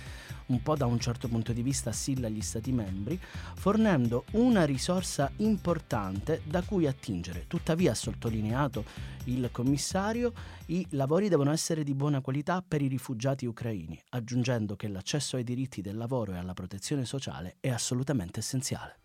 un 0.48 0.62
po' 0.62 0.76
da 0.76 0.86
un 0.86 0.98
certo 1.00 1.28
punto 1.28 1.52
di 1.52 1.62
vista 1.62 1.90
assilla 1.90 2.28
gli 2.28 2.40
Stati 2.40 2.72
membri, 2.72 3.18
fornendo 3.54 4.24
una 4.32 4.64
risorsa 4.64 5.30
importante 5.36 6.42
da 6.44 6.62
cui 6.62 6.86
attingere. 6.86 7.44
Tuttavia, 7.46 7.92
ha 7.92 7.94
sottolineato 7.94 8.84
il 9.24 9.48
commissario, 9.52 10.32
i 10.66 10.86
lavori 10.90 11.28
devono 11.28 11.52
essere 11.52 11.84
di 11.84 11.94
buona 11.94 12.20
qualità 12.20 12.62
per 12.66 12.82
i 12.82 12.88
rifugiati 12.88 13.46
ucraini, 13.46 14.00
aggiungendo 14.10 14.76
che 14.76 14.88
l'accesso 14.88 15.36
ai 15.36 15.44
diritti 15.44 15.80
del 15.80 15.96
lavoro 15.96 16.32
e 16.32 16.38
alla 16.38 16.54
protezione 16.54 17.04
sociale 17.04 17.56
è 17.60 17.68
assolutamente 17.68 18.40
essenziale. 18.40 19.00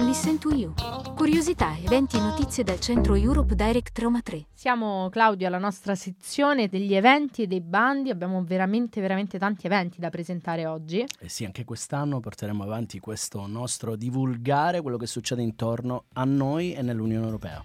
Listen 0.00 0.38
to 0.38 0.54
You. 0.54 0.72
Curiosità, 1.16 1.76
eventi 1.76 2.16
e 2.16 2.20
notizie 2.20 2.62
dal 2.62 2.78
centro 2.78 3.16
Europe 3.16 3.56
Direct 3.56 3.98
Roma 3.98 4.20
3. 4.22 4.46
Siamo 4.54 5.08
Claudio 5.10 5.48
alla 5.48 5.58
nostra 5.58 5.96
sezione 5.96 6.68
degli 6.68 6.94
eventi 6.94 7.42
e 7.42 7.46
dei 7.48 7.60
bandi, 7.60 8.10
abbiamo 8.10 8.42
veramente 8.44 9.00
veramente 9.00 9.38
tanti 9.38 9.66
eventi 9.66 9.98
da 9.98 10.08
presentare 10.08 10.66
oggi. 10.66 11.04
E 11.18 11.28
sì, 11.28 11.44
anche 11.44 11.64
quest'anno 11.64 12.20
porteremo 12.20 12.62
avanti 12.62 13.00
questo 13.00 13.44
nostro 13.48 13.96
divulgare 13.96 14.80
quello 14.82 14.96
che 14.98 15.06
succede 15.06 15.42
intorno 15.42 16.04
a 16.14 16.24
noi 16.24 16.74
e 16.74 16.82
nell'Unione 16.82 17.24
Europea. 17.24 17.64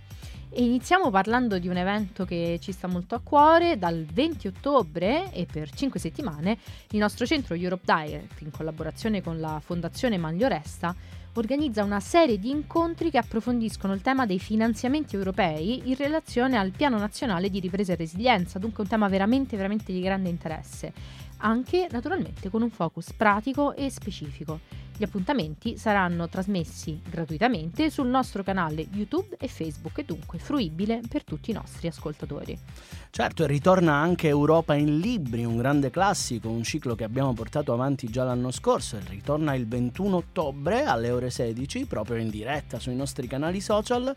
E 0.49 0.63
iniziamo 0.63 1.09
parlando 1.09 1.57
di 1.57 1.67
un 1.67 1.77
evento 1.77 2.25
che 2.25 2.59
ci 2.61 2.71
sta 2.71 2.87
molto 2.87 3.15
a 3.15 3.21
cuore. 3.21 3.77
Dal 3.77 4.05
20 4.05 4.47
ottobre 4.47 5.31
e 5.31 5.47
per 5.51 5.71
5 5.71 5.99
settimane 5.99 6.57
il 6.91 6.99
nostro 6.99 7.25
centro 7.25 7.55
Europe 7.55 7.83
Direct, 7.85 8.41
in 8.41 8.51
collaborazione 8.51 9.21
con 9.21 9.39
la 9.39 9.59
Fondazione 9.63 10.17
Manlio 10.17 10.47
Resta, 10.47 10.95
organizza 11.39 11.83
una 11.83 11.99
serie 11.99 12.37
di 12.37 12.49
incontri 12.49 13.09
che 13.09 13.17
approfondiscono 13.17 13.93
il 13.93 14.01
tema 14.01 14.25
dei 14.25 14.39
finanziamenti 14.39 15.15
europei 15.15 15.89
in 15.89 15.95
relazione 15.95 16.57
al 16.57 16.71
Piano 16.71 16.97
Nazionale 16.97 17.49
di 17.49 17.59
Ripresa 17.59 17.93
e 17.93 17.95
Resilienza, 17.95 18.59
dunque 18.59 18.83
un 18.83 18.89
tema 18.89 19.07
veramente, 19.07 19.57
veramente 19.57 19.91
di 19.91 20.01
grande 20.01 20.29
interesse, 20.29 20.93
anche 21.37 21.87
naturalmente 21.89 22.49
con 22.49 22.61
un 22.61 22.69
focus 22.69 23.13
pratico 23.13 23.75
e 23.75 23.89
specifico. 23.89 24.82
Gli 24.95 25.03
appuntamenti 25.03 25.77
saranno 25.77 26.29
trasmessi 26.29 27.01
gratuitamente 27.09 27.89
sul 27.89 28.07
nostro 28.07 28.43
canale 28.43 28.85
YouTube 28.91 29.35
e 29.39 29.47
Facebook 29.47 29.97
e 29.97 30.05
dunque 30.05 30.37
fruibile 30.37 31.01
per 31.09 31.23
tutti 31.23 31.49
i 31.49 31.53
nostri 31.53 31.87
ascoltatori. 31.87 32.57
Certo, 33.09 33.43
e 33.43 33.47
ritorna 33.47 33.93
anche 33.93 34.27
Europa 34.27 34.75
in 34.75 34.99
Libri, 34.99 35.45
un 35.45 35.57
grande 35.57 35.89
classico, 35.89 36.49
un 36.49 36.63
ciclo 36.63 36.93
che 36.93 37.03
abbiamo 37.03 37.33
portato 37.33 37.73
avanti 37.73 38.07
già 38.07 38.23
l'anno 38.23 38.51
scorso 38.51 38.97
e 38.97 39.01
ritorna 39.07 39.55
il 39.55 39.67
21 39.67 40.15
ottobre 40.15 40.83
alle 40.83 41.09
ore 41.09 41.31
16, 41.31 41.85
proprio 41.85 42.17
in 42.17 42.29
diretta 42.29 42.77
sui 42.77 42.95
nostri 42.95 43.27
canali 43.27 43.61
social 43.61 44.13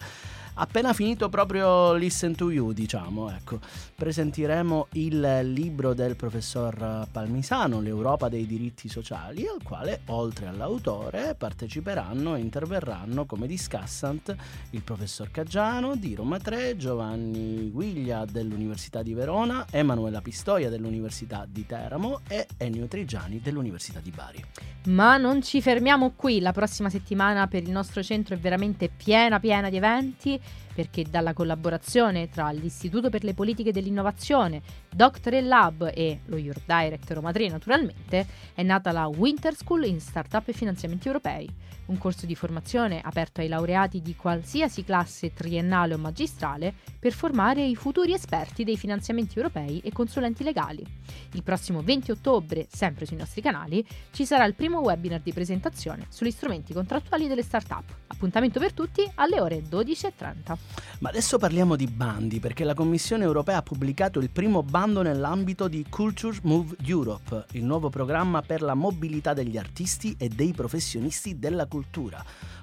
appena 0.57 0.93
finito 0.93 1.29
proprio 1.29 1.95
Listen 1.95 2.35
to 2.35 2.51
You, 2.51 2.73
diciamo, 2.73 3.31
ecco. 3.31 3.59
Presenteremo 3.95 4.89
il 4.93 5.41
libro 5.53 5.95
del 5.95 6.17
professor 6.17 7.07
Palmisano, 7.11 7.81
L'Europa 7.81 8.29
dei 8.29 8.47
diritti 8.47 8.89
sociali, 8.89 9.47
al 9.47 9.63
quale, 9.63 10.03
oltre 10.07 10.47
all'autore, 10.47 11.35
parteciperanno 11.37 12.37
e 12.37 12.41
interverranno 12.41 13.25
come 13.25 13.47
discussant 13.47 14.35
il 14.71 14.83
professor 14.83 15.31
Caggiano 15.31 15.97
di 15.97 16.15
Roma 16.15 16.39
3, 16.39 16.77
Giovanni 16.77 17.71
Guiglia 17.71 18.25
dell'Università 18.25 19.03
di 19.03 19.15
Verona, 19.15 19.67
Emanuela 19.71 20.21
Pistoia 20.21 20.69
dell'Università 20.69 21.47
di 21.49 21.67
Teramo 21.67 22.21
e 22.29 22.47
Ennio 22.57 22.87
Trigiani 22.87 23.41
dell'Università 23.41 24.01
di 24.01 24.11
Bari. 24.11 24.45
Ma 24.87 25.17
non 25.17 25.43
ci 25.43 25.61
fermiamo 25.61 26.13
qui, 26.15 26.41
la 26.41 26.53
prossima 26.53 26.89
settimana 26.89 27.47
per 27.49 27.63
il 27.63 27.71
nostro 27.71 28.03
centro 28.03 28.35
è 28.35 28.39
veramente 28.39 28.89
piena 28.89 29.41
piena 29.41 29.69
di 29.69 29.77
eventi 29.77 30.41
perché 30.75 31.05
dalla 31.05 31.33
collaborazione 31.33 32.29
tra 32.29 32.51
l'Istituto 32.51 33.09
per 33.09 33.25
le 33.25 33.33
politiche 33.33 33.73
dell'innovazione, 33.73 34.61
Doctor 34.95 35.43
Lab 35.43 35.91
e 35.95 36.21
lo 36.27 36.37
Your 36.37 36.61
Direct 36.67 37.11
Roma 37.13 37.33
3 37.33 37.49
naturalmente, 37.49 38.27
è 38.55 38.63
nata 38.63 38.93
la 38.93 39.07
Winter 39.07 39.55
School 39.55 39.85
in 39.85 40.01
Startup 40.01 40.47
e 40.47 40.53
Finanziamenti 40.53 41.07
Europei, 41.07 41.49
un 41.87 41.99
corso 41.99 42.27
di 42.27 42.35
formazione 42.35 43.01
aperto 43.03 43.41
ai 43.41 43.49
laureati 43.49 44.03
di 44.03 44.17
qualsiasi 44.17 44.85
classe 44.85 45.33
triennale 45.33 45.95
o 45.95 45.99
magistrale 45.99 46.75
per 46.99 47.13
formare 47.13 47.65
i 47.65 47.77
futuri 47.77 48.13
esperti 48.13 48.65
dei 48.65 48.77
finanziamenti 48.77 49.37
europei 49.37 49.81
e 49.85 49.93
consulenti 49.93 50.43
legali. 50.43 50.85
Il 51.33 51.43
prossimo 51.43 51.83
20 51.83 52.11
ottobre, 52.11 52.67
sempre 52.71 53.07
sui 53.07 53.17
nostri 53.17 53.41
canali, 53.41 53.87
ci 54.11 54.25
sarà 54.25 54.45
il 54.45 54.55
primo 54.55 54.81
webinar 54.81 55.21
di 55.21 55.33
presentazione 55.33 56.07
sugli 56.09 56.31
strumenti 56.31 56.73
contrattuali 56.73 57.29
delle 57.29 57.43
start-up. 57.43 57.85
Appuntamento 58.09 58.59
per 58.59 58.73
tutti 58.73 59.09
alle 59.17 59.41
ore 59.41 59.63
12.30. 59.63 60.57
Ma 61.01 61.09
adesso 61.09 61.39
parliamo 61.39 61.77
di 61.77 61.87
bandi, 61.87 62.41
perché 62.41 62.65
la 62.65 62.75
Commissione 62.75 63.25
europea 63.25 63.59
ha 63.59 63.63
pubblicato 63.63 64.19
il 64.21 64.31
primo 64.31 64.63
bando 64.63 65.03
nell'ambito 65.03 65.69
di 65.69 65.85
Culture 65.89 66.39
Move 66.43 66.77
Europe, 66.85 67.47
il 67.53 67.65
nuovo 67.65 67.91
programma 67.91 68.43
per 68.43 68.63
la 68.63 68.75
mobilità 68.75 69.35
degli 69.35 69.57
artisti 69.59 70.15
e 70.19 70.29
dei 70.29 70.53
professionisti 70.53 71.39
della 71.39 71.67
cultura. 71.67 71.76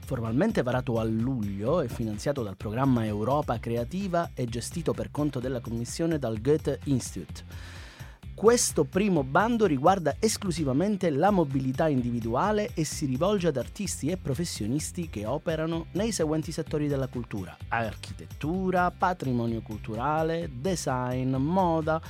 Formalmente 0.05 0.63
varato 0.63 0.99
a 0.99 1.03
luglio 1.03 1.81
e 1.81 1.87
finanziato 1.87 2.43
dal 2.43 2.57
programma 2.57 3.05
Europa 3.05 3.59
Creativa 3.59 4.31
e 4.33 4.45
gestito 4.45 4.93
per 4.93 5.11
conto 5.11 5.39
della 5.39 5.61
Commissione 5.61 6.19
dal 6.19 6.41
Goethe 6.41 6.79
Institute. 6.85 7.43
Questo 8.35 8.83
primo 8.83 9.23
bando 9.23 9.67
riguarda 9.67 10.15
esclusivamente 10.19 11.11
la 11.11 11.29
mobilità 11.29 11.87
individuale 11.87 12.71
e 12.73 12.83
si 12.83 13.05
rivolge 13.05 13.47
ad 13.47 13.57
artisti 13.57 14.09
e 14.09 14.17
professionisti 14.17 15.07
che 15.07 15.25
operano 15.25 15.85
nei 15.91 16.11
seguenti 16.11 16.51
settori 16.51 16.87
della 16.87 17.07
cultura: 17.07 17.55
architettura, 17.69 18.89
patrimonio 18.91 19.61
culturale, 19.61 20.49
design, 20.51 21.35
moda, 21.35 22.01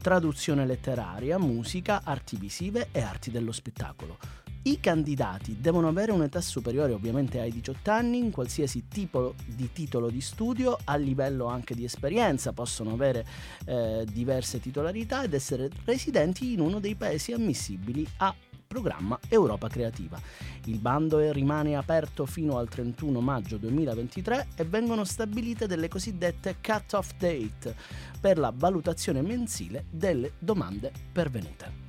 traduzione 0.00 0.64
letteraria, 0.64 1.36
musica, 1.38 2.02
arti 2.04 2.36
visive 2.36 2.88
e 2.92 3.02
arti 3.02 3.30
dello 3.30 3.52
spettacolo. 3.52 4.41
I 4.64 4.78
candidati 4.78 5.56
devono 5.60 5.88
avere 5.88 6.12
un'età 6.12 6.40
superiore 6.40 6.92
ovviamente 6.92 7.40
ai 7.40 7.50
18 7.50 7.90
anni 7.90 8.18
in 8.18 8.30
qualsiasi 8.30 8.86
tipo 8.86 9.34
di 9.44 9.72
titolo 9.72 10.08
di 10.08 10.20
studio, 10.20 10.78
a 10.84 10.94
livello 10.94 11.46
anche 11.46 11.74
di 11.74 11.82
esperienza, 11.82 12.52
possono 12.52 12.92
avere 12.92 13.26
eh, 13.64 14.06
diverse 14.08 14.60
titolarità 14.60 15.24
ed 15.24 15.34
essere 15.34 15.68
residenti 15.84 16.52
in 16.52 16.60
uno 16.60 16.78
dei 16.78 16.94
paesi 16.94 17.32
ammissibili 17.32 18.06
a 18.18 18.32
programma 18.68 19.18
Europa 19.28 19.66
Creativa. 19.66 20.20
Il 20.66 20.78
bando 20.78 21.32
rimane 21.32 21.74
aperto 21.74 22.24
fino 22.24 22.56
al 22.56 22.68
31 22.68 23.20
maggio 23.20 23.56
2023 23.56 24.46
e 24.54 24.64
vengono 24.64 25.02
stabilite 25.02 25.66
delle 25.66 25.88
cosiddette 25.88 26.58
cut-off 26.62 27.10
date 27.18 27.74
per 28.20 28.38
la 28.38 28.52
valutazione 28.54 29.22
mensile 29.22 29.86
delle 29.90 30.34
domande 30.38 30.92
pervenute. 31.10 31.81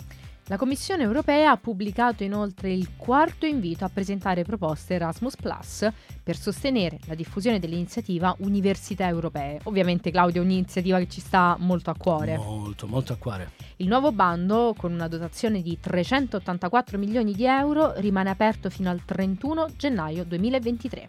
La 0.48 0.58
Commissione 0.58 1.04
europea 1.04 1.52
ha 1.52 1.58
pubblicato 1.58 2.26
inoltre 2.26 2.70
il 2.70 2.98
quarto 2.98 3.46
invito 3.46 3.86
a 3.86 3.90
presentare 3.90 4.44
proposte 4.44 4.96
Erasmus 4.96 5.38
Plus 5.38 5.88
per 6.22 6.36
sostenere 6.36 7.00
la 7.06 7.16
diffusione 7.16 7.60
dell'iniziativa 7.60 8.36
Università 8.40 9.08
Europee. 9.08 9.62
Ovviamente 9.64 10.12
Claudio 10.12 10.42
è 10.42 10.44
un'iniziativa 10.44 10.98
che 10.98 11.08
ci 11.08 11.22
sta 11.22 11.56
molto 11.60 11.92
a 11.92 11.96
cuore. 11.98 12.36
Molto, 12.36 12.88
molto 12.88 13.14
a 13.14 13.16
cuore. 13.16 13.52
Il 13.78 13.88
nuovo 13.88 14.12
bando, 14.12 14.76
con 14.78 14.92
una 14.92 15.08
dotazione 15.08 15.62
di 15.62 15.80
384 15.80 16.98
milioni 16.98 17.32
di 17.34 17.46
euro, 17.46 17.94
rimane 17.96 18.30
aperto 18.30 18.70
fino 18.70 18.90
al 18.90 19.06
31 19.06 19.68
gennaio 19.78 20.26
2023. 20.26 21.08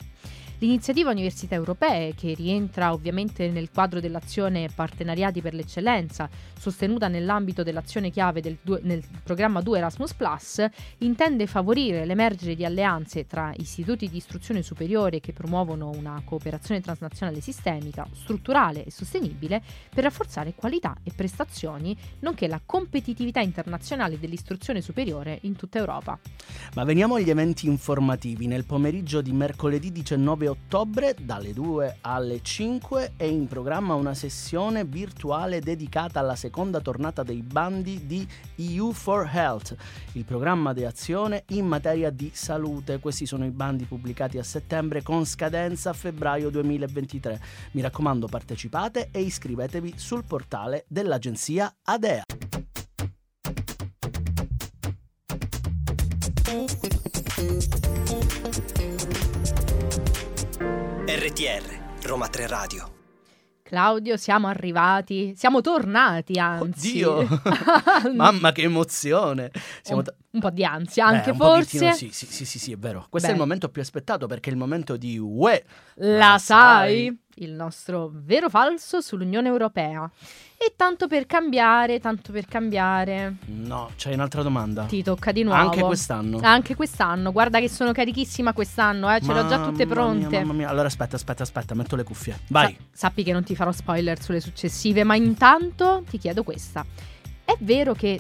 L'iniziativa 0.59 1.11
Università 1.11 1.57
Europee, 1.57 2.15
che 2.15 2.33
rientra 2.33 2.93
ovviamente 2.93 3.51
nel 3.51 3.71
quadro 3.71 3.99
dell'azione 3.99 4.69
Partenariati 4.73 5.43
per 5.43 5.53
l'Eccellenza, 5.53 6.29
sostenuta 6.57 7.09
nell'ambito 7.09 7.65
dell'azione 7.65 8.11
chiave 8.11 8.41
del 8.41 8.57
du- 8.63 8.79
nel 8.83 9.03
programma 9.23 9.61
2 9.61 9.79
Erasmus⁇ 9.79 10.15
intende 10.99 11.47
favorire 11.47 12.05
l'emergere 12.05 12.55
di 12.55 12.65
alleanze 12.65 13.27
tra 13.27 13.53
istituti 13.57 14.09
di 14.09 14.17
istruzione 14.17 14.63
superiore 14.63 15.21
che 15.21 15.33
promuovono 15.33 15.91
una 15.91 16.23
cooperazione 16.25 16.81
transnazionale 16.81 17.41
sistemica, 17.41 18.07
strutturale 18.13 18.85
e 18.85 18.91
sostenibile 18.91 19.61
per 19.93 20.05
rafforzare 20.05 20.55
qualità 20.55 20.97
e 21.03 21.11
prestazioni, 21.15 21.97
nonché 22.21 22.47
la 22.47 22.61
competitività 22.65 23.41
internazionale 23.41 24.21
dell'istruzione 24.21 24.81
superiore 24.81 25.41
in 25.43 25.57
tutta 25.57 25.79
Europa. 25.79 26.19
Ma 26.75 26.85
veniamo 26.85 27.17
agli 27.17 27.31
eventi 27.31 27.67
informativi. 27.67 28.47
Nel 28.47 28.65
pomeriggio 28.65 29.21
di 29.21 29.33
mercoledì 29.33 29.91
19 29.91 30.44
ottobre, 30.49 31.15
dalle 31.21 31.53
2 31.53 31.99
alle 32.01 32.41
5, 32.43 33.13
è 33.17 33.25
in 33.25 33.47
programma 33.47 33.95
una 33.95 34.15
sessione 34.15 34.85
virtuale 34.85 35.61
dedicata 35.61 36.21
alla 36.21 36.37
seconda 36.37 36.81
tornata 36.81 37.23
dei 37.23 37.43
bandi 37.43 38.07
di 38.07 38.27
EU 38.57 38.93
for 38.93 39.29
Health, 39.33 39.77
il 40.13 40.25
programma 40.25 40.73
di 40.73 40.85
azione 40.85 41.45
in 41.49 41.67
materia 41.67 42.11
di 42.11 42.31
salute. 42.33 42.99
Questi 42.99 43.27
sono 43.27 43.45
i 43.45 43.51
bandi 43.51 43.85
pubblicati 43.85 44.39
a 44.39 44.43
settembre 44.43 45.03
con 45.03 45.25
scadenza 45.25 45.91
a 45.91 45.95
febbraio 45.95 46.51
2023. 46.51 47.41
Mi 47.73 47.81
raccomando, 47.81 48.27
partecipate 48.27 49.09
e 49.11 49.21
iscrivetevi 49.21 49.95
sul 49.97 50.25
portale 50.25 50.85
dell'agenzia 50.89 51.75
ADEA. 51.83 52.25
RTR, 61.17 62.07
Roma 62.09 62.27
3 62.27 62.47
Radio. 62.49 62.93
Claudio, 63.63 64.17
siamo 64.17 64.49
arrivati, 64.49 65.33
siamo 65.37 65.61
tornati 65.61 66.41
anzi. 66.41 67.05
Oddio, 67.05 67.41
mamma 68.15 68.51
che 68.51 68.63
emozione. 68.63 69.53
Siamo 69.81 70.01
un, 70.01 70.07
t- 70.07 70.15
un 70.33 70.41
po' 70.41 70.51
di 70.51 70.65
ansia 70.65 71.09
Beh, 71.09 71.17
anche 71.17 71.31
un 71.31 71.37
forse. 71.37 71.93
Sì, 71.93 72.11
sì, 72.11 72.27
sì, 72.27 72.45
sì, 72.45 72.59
sì, 72.59 72.73
è 72.73 72.77
vero. 72.77 73.07
Questo 73.09 73.29
è 73.29 73.33
Beh. 73.33 73.37
il 73.39 73.43
momento 73.45 73.69
più 73.69 73.81
aspettato 73.81 74.27
perché 74.27 74.51
è 74.51 74.53
il 74.55 74.59
momento 74.59 74.97
di 74.97 75.17
UE. 75.17 75.65
La 75.99 76.17
La 76.19 76.39
sai? 76.39 77.05
sai? 77.07 77.19
Il 77.39 77.51
nostro 77.53 78.11
vero 78.13 78.49
falso 78.49 79.01
sull'Unione 79.01 79.49
Europea. 79.49 80.09
E 80.57 80.73
tanto 80.77 81.09
per 81.09 81.27
cambiare, 81.27 81.99
tanto 82.01 82.31
per 82.33 82.47
cambiare, 82.47 83.37
No, 83.47 83.91
c'hai 83.97 84.15
un'altra 84.15 84.43
domanda. 84.43 84.85
ti 84.85 85.03
tocca 85.03 85.33
di 85.33 85.43
nuovo. 85.43 85.59
Anche 85.61 85.81
quest'anno. 85.83 86.39
Anche 86.43 86.75
quest'anno, 86.77 87.33
guarda 87.33 87.59
che 87.61 87.69
sono 87.69 87.93
carichissima 87.93 88.53
quest'anno, 88.53 89.13
eh, 89.15 89.21
ce 89.21 89.33
le 89.33 89.41
ho 89.41 89.47
già 89.49 89.57
tutte 89.63 89.85
Mamma 89.85 90.13
mia, 90.13 90.19
pronte. 90.29 90.39
mamma 90.41 90.53
mia. 90.53 90.69
Allora 90.69 90.87
aspetta, 90.87 91.17
aspetta, 91.17 91.43
aspetta, 91.43 91.75
metto 91.75 91.97
le 91.97 92.05
cuffie. 92.05 92.39
Vai. 92.49 92.75
Sa- 92.93 93.09
sappi 93.09 93.25
che 93.25 93.33
non 93.33 93.43
ti 93.43 93.55
farò 93.57 93.73
spoiler 93.73 94.21
sulle 94.23 94.41
successive, 94.41 95.03
ma 95.05 95.17
intanto 95.17 96.03
ti 96.09 96.19
chiedo 96.19 96.45
questa. 96.45 96.87
È 97.45 97.57
vero 97.61 97.93
che 97.93 98.19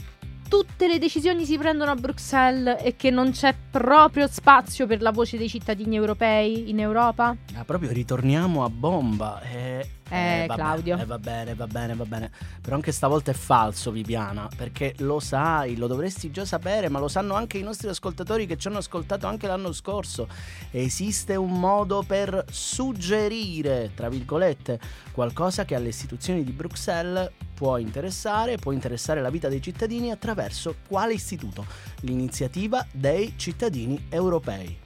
tutte 0.54 0.86
le 0.86 1.00
decisioni 1.00 1.44
si 1.44 1.58
prendono 1.58 1.90
a 1.90 1.96
Bruxelles 1.96 2.80
e 2.80 2.94
che 2.94 3.10
non 3.10 3.32
c'è 3.32 3.52
proprio 3.72 4.28
spazio 4.28 4.86
per 4.86 5.02
la 5.02 5.10
voce 5.10 5.36
dei 5.36 5.48
cittadini 5.48 5.96
europei 5.96 6.70
in 6.70 6.78
Europa? 6.78 7.34
Ah, 7.56 7.64
proprio 7.64 7.90
ritorniamo 7.90 8.62
a 8.62 8.70
bomba. 8.70 9.42
Eh, 9.42 9.84
Eh, 10.08 10.44
vabbè, 10.46 10.60
Claudio. 10.60 10.98
eh, 10.98 11.04
va 11.04 11.18
bene, 11.18 11.54
va 11.54 11.66
bene, 11.66 11.94
va 11.94 12.04
bene. 12.04 12.30
Però 12.60 12.76
anche 12.76 12.92
stavolta 12.92 13.30
è 13.30 13.34
falso, 13.34 13.90
Viviana. 13.90 14.48
Perché 14.54 14.94
lo 14.98 15.20
sai, 15.20 15.76
lo 15.76 15.86
dovresti 15.86 16.30
già 16.30 16.44
sapere, 16.44 16.88
ma 16.88 16.98
lo 16.98 17.08
sanno 17.08 17.34
anche 17.34 17.58
i 17.58 17.62
nostri 17.62 17.88
ascoltatori 17.88 18.46
che 18.46 18.56
ci 18.56 18.68
hanno 18.68 18.78
ascoltato 18.78 19.26
anche 19.26 19.46
l'anno 19.46 19.72
scorso. 19.72 20.28
Esiste 20.70 21.36
un 21.36 21.58
modo 21.58 22.04
per 22.06 22.44
suggerire, 22.50 23.92
tra 23.94 24.08
virgolette, 24.08 24.78
qualcosa 25.12 25.64
che 25.64 25.74
alle 25.74 25.88
istituzioni 25.88 26.44
di 26.44 26.52
Bruxelles 26.52 27.30
può 27.54 27.78
interessare, 27.78 28.56
può 28.56 28.72
interessare 28.72 29.20
la 29.22 29.30
vita 29.30 29.48
dei 29.48 29.62
cittadini 29.62 30.10
attraverso 30.10 30.76
quale 30.88 31.14
istituto? 31.14 31.64
L'iniziativa 32.00 32.84
dei 32.92 33.34
cittadini 33.36 34.06
europei. 34.10 34.82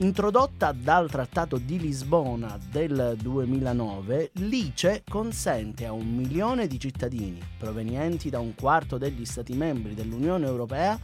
Introdotta 0.00 0.70
dal 0.70 1.10
Trattato 1.10 1.56
di 1.56 1.76
Lisbona 1.76 2.56
del 2.70 3.16
2009, 3.20 4.30
l'ICE 4.34 5.02
consente 5.08 5.86
a 5.86 5.92
un 5.92 6.14
milione 6.14 6.68
di 6.68 6.78
cittadini 6.78 7.40
provenienti 7.58 8.30
da 8.30 8.38
un 8.38 8.54
quarto 8.54 8.96
degli 8.96 9.24
Stati 9.24 9.54
membri 9.54 9.94
dell'Unione 9.94 10.46
Europea 10.46 10.96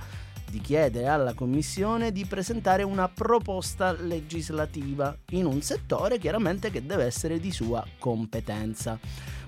di 0.49 0.61
chiedere 0.61 1.09
alla 1.09 1.35
Commissione 1.35 2.13
di 2.13 2.25
presentare 2.25 2.85
una 2.85 3.09
proposta 3.09 3.91
legislativa 3.91 5.17
in 5.31 5.47
un 5.47 5.61
settore 5.61 6.19
chiaramente 6.19 6.71
che 6.71 6.87
deve 6.87 7.03
essere 7.03 7.41
di 7.41 7.51
sua 7.51 7.85
competenza. 7.99 8.97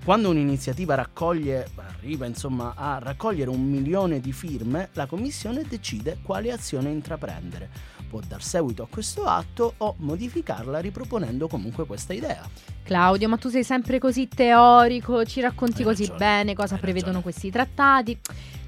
Quando 0.04 0.28
un'iniziativa 0.28 0.96
raccoglie, 0.96 1.68
arriva 1.76 2.26
insomma 2.26 2.74
a 2.74 2.98
raccogliere 2.98 3.50
un 3.50 3.62
milione 3.62 4.18
di 4.18 4.32
firme, 4.32 4.88
la 4.94 5.06
Commissione 5.06 5.62
decide 5.62 6.18
quale 6.20 6.50
azione 6.50 6.90
intraprendere 6.90 7.95
può 8.08 8.20
dar 8.26 8.42
seguito 8.42 8.82
a 8.82 8.86
questo 8.88 9.24
atto 9.24 9.74
o 9.78 9.94
modificarla 9.98 10.78
riproponendo 10.78 11.48
comunque 11.48 11.84
questa 11.86 12.12
idea. 12.12 12.48
Claudio, 12.82 13.28
ma 13.28 13.36
tu 13.36 13.48
sei 13.48 13.64
sempre 13.64 13.98
così 13.98 14.28
teorico, 14.28 15.24
ci 15.24 15.40
racconti 15.40 15.78
Hai 15.78 15.84
così 15.84 16.02
ragione, 16.02 16.18
bene 16.18 16.54
cosa 16.54 16.76
prevedono 16.76 17.14
ragione. 17.14 17.22
questi 17.22 17.50
trattati. 17.50 18.18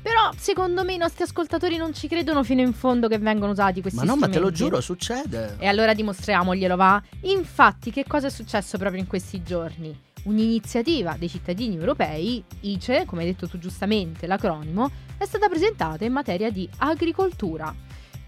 Però 0.01 0.31
secondo 0.37 0.85
me 0.85 0.95
i 0.95 0.97
nostri 0.97 1.23
ascoltatori 1.25 1.77
non 1.77 1.93
ci 1.93 2.09
credono 2.09 2.43
fino 2.43 2.61
in 2.61 2.73
fondo 2.73 3.09
che 3.09 3.19
vengono 3.19 3.53
usati 3.53 3.81
questi 3.81 3.99
Ma 3.99 4.05
no, 4.05 4.17
ma 4.17 4.27
te 4.29 4.39
lo 4.39 4.47
strumenti. 4.53 4.57
giuro, 4.59 4.81
succede. 4.81 5.57
E 5.59 5.67
allora 5.67 5.93
dimostriamoglielo, 5.95 6.77
va? 6.77 7.03
Infatti, 7.23 7.91
che 7.91 8.05
cosa 8.07 8.29
è 8.29 8.31
successo 8.31 8.79
proprio 8.79 9.01
in 9.01 9.07
questi 9.07 9.43
giorni? 9.43 9.97
Un'iniziativa 10.25 11.17
dei 11.19 11.29
cittadini 11.29 11.77
europei, 11.77 12.43
ICE, 12.61 13.05
come 13.07 13.23
hai 13.23 13.29
detto 13.29 13.49
tu 13.49 13.59
giustamente, 13.59 14.27
l'acronimo, 14.27 14.91
è 15.17 15.25
stata 15.25 15.49
presentata 15.49 16.05
in 16.05 16.13
materia 16.13 16.51
di 16.51 16.69
agricoltura. 16.79 17.75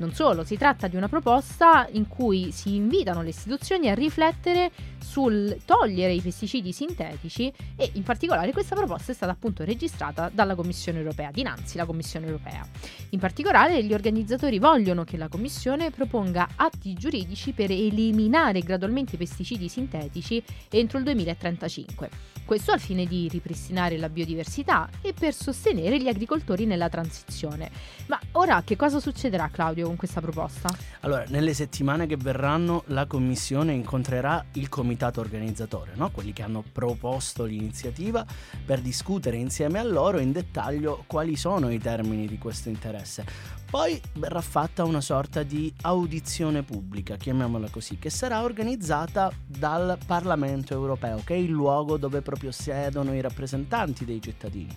Non 0.00 0.14
solo, 0.14 0.44
si 0.44 0.56
tratta 0.56 0.88
di 0.88 0.96
una 0.96 1.08
proposta 1.08 1.86
in 1.92 2.08
cui 2.08 2.52
si 2.52 2.74
invitano 2.74 3.20
le 3.20 3.28
istituzioni 3.28 3.90
a 3.90 3.94
riflettere 3.94 4.70
sul 5.00 5.58
togliere 5.64 6.12
i 6.12 6.20
pesticidi 6.20 6.72
sintetici 6.72 7.52
e 7.76 7.90
in 7.94 8.02
particolare 8.02 8.52
questa 8.52 8.74
proposta 8.74 9.12
è 9.12 9.14
stata 9.14 9.32
appunto 9.32 9.64
registrata 9.64 10.30
dalla 10.32 10.54
Commissione 10.54 10.98
europea, 10.98 11.30
dinanzi 11.30 11.76
alla 11.76 11.86
Commissione 11.86 12.26
europea. 12.26 12.66
In 13.10 13.18
particolare 13.18 13.82
gli 13.82 13.94
organizzatori 13.94 14.58
vogliono 14.58 15.04
che 15.04 15.16
la 15.16 15.28
Commissione 15.28 15.90
proponga 15.90 16.50
atti 16.56 16.92
giuridici 16.94 17.52
per 17.52 17.70
eliminare 17.70 18.60
gradualmente 18.60 19.14
i 19.16 19.18
pesticidi 19.18 19.68
sintetici 19.68 20.42
entro 20.70 20.98
il 20.98 21.04
2035. 21.04 22.10
Questo 22.44 22.72
al 22.72 22.80
fine 22.80 23.06
di 23.06 23.28
ripristinare 23.28 23.96
la 23.96 24.08
biodiversità 24.08 24.88
e 25.00 25.12
per 25.12 25.32
sostenere 25.32 26.00
gli 26.00 26.08
agricoltori 26.08 26.66
nella 26.66 26.88
transizione. 26.88 27.70
Ma 28.06 28.18
ora 28.32 28.62
che 28.64 28.74
cosa 28.74 28.98
succederà 28.98 29.48
Claudio 29.52 29.86
con 29.86 29.96
questa 29.96 30.20
proposta? 30.20 30.68
Allora, 31.00 31.24
nelle 31.28 31.54
settimane 31.54 32.06
che 32.06 32.16
verranno 32.16 32.82
la 32.86 33.06
Commissione 33.06 33.72
incontrerà 33.72 34.44
il 34.54 34.68
comitato 34.68 34.89
organizzatore, 35.20 35.92
no? 35.94 36.10
quelli 36.10 36.32
che 36.32 36.42
hanno 36.42 36.64
proposto 36.72 37.44
l'iniziativa, 37.44 38.24
per 38.64 38.80
discutere 38.80 39.36
insieme 39.36 39.78
a 39.78 39.82
loro 39.82 40.18
in 40.18 40.32
dettaglio 40.32 41.04
quali 41.06 41.36
sono 41.36 41.70
i 41.70 41.78
termini 41.78 42.26
di 42.26 42.38
questo 42.38 42.68
interesse. 42.68 43.24
Poi 43.70 44.00
verrà 44.14 44.40
fatta 44.40 44.84
una 44.84 45.00
sorta 45.00 45.42
di 45.44 45.72
audizione 45.82 46.62
pubblica, 46.62 47.16
chiamiamola 47.16 47.68
così, 47.70 47.98
che 47.98 48.10
sarà 48.10 48.42
organizzata 48.42 49.32
dal 49.46 49.96
Parlamento 50.04 50.74
europeo, 50.74 51.20
che 51.24 51.34
è 51.34 51.38
il 51.38 51.50
luogo 51.50 51.96
dove 51.96 52.20
proprio 52.20 52.50
siedono 52.50 53.14
i 53.14 53.20
rappresentanti 53.20 54.04
dei 54.04 54.20
cittadini. 54.20 54.76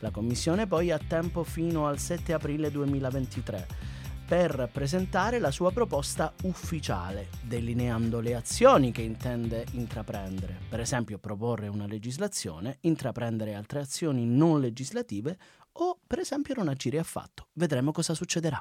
La 0.00 0.10
Commissione 0.10 0.66
poi 0.66 0.90
ha 0.90 0.98
tempo 0.98 1.44
fino 1.44 1.86
al 1.86 1.98
7 1.98 2.34
aprile 2.34 2.70
2023 2.70 3.95
per 4.26 4.68
presentare 4.72 5.38
la 5.38 5.52
sua 5.52 5.70
proposta 5.70 6.32
ufficiale, 6.42 7.28
delineando 7.42 8.18
le 8.18 8.34
azioni 8.34 8.90
che 8.90 9.02
intende 9.02 9.64
intraprendere, 9.72 10.58
per 10.68 10.80
esempio 10.80 11.18
proporre 11.18 11.68
una 11.68 11.86
legislazione, 11.86 12.78
intraprendere 12.80 13.54
altre 13.54 13.80
azioni 13.80 14.26
non 14.26 14.60
legislative 14.60 15.38
o 15.78 15.98
per 16.04 16.18
esempio 16.18 16.54
non 16.54 16.68
agire 16.68 16.98
affatto. 16.98 17.46
Vedremo 17.52 17.92
cosa 17.92 18.14
succederà. 18.14 18.60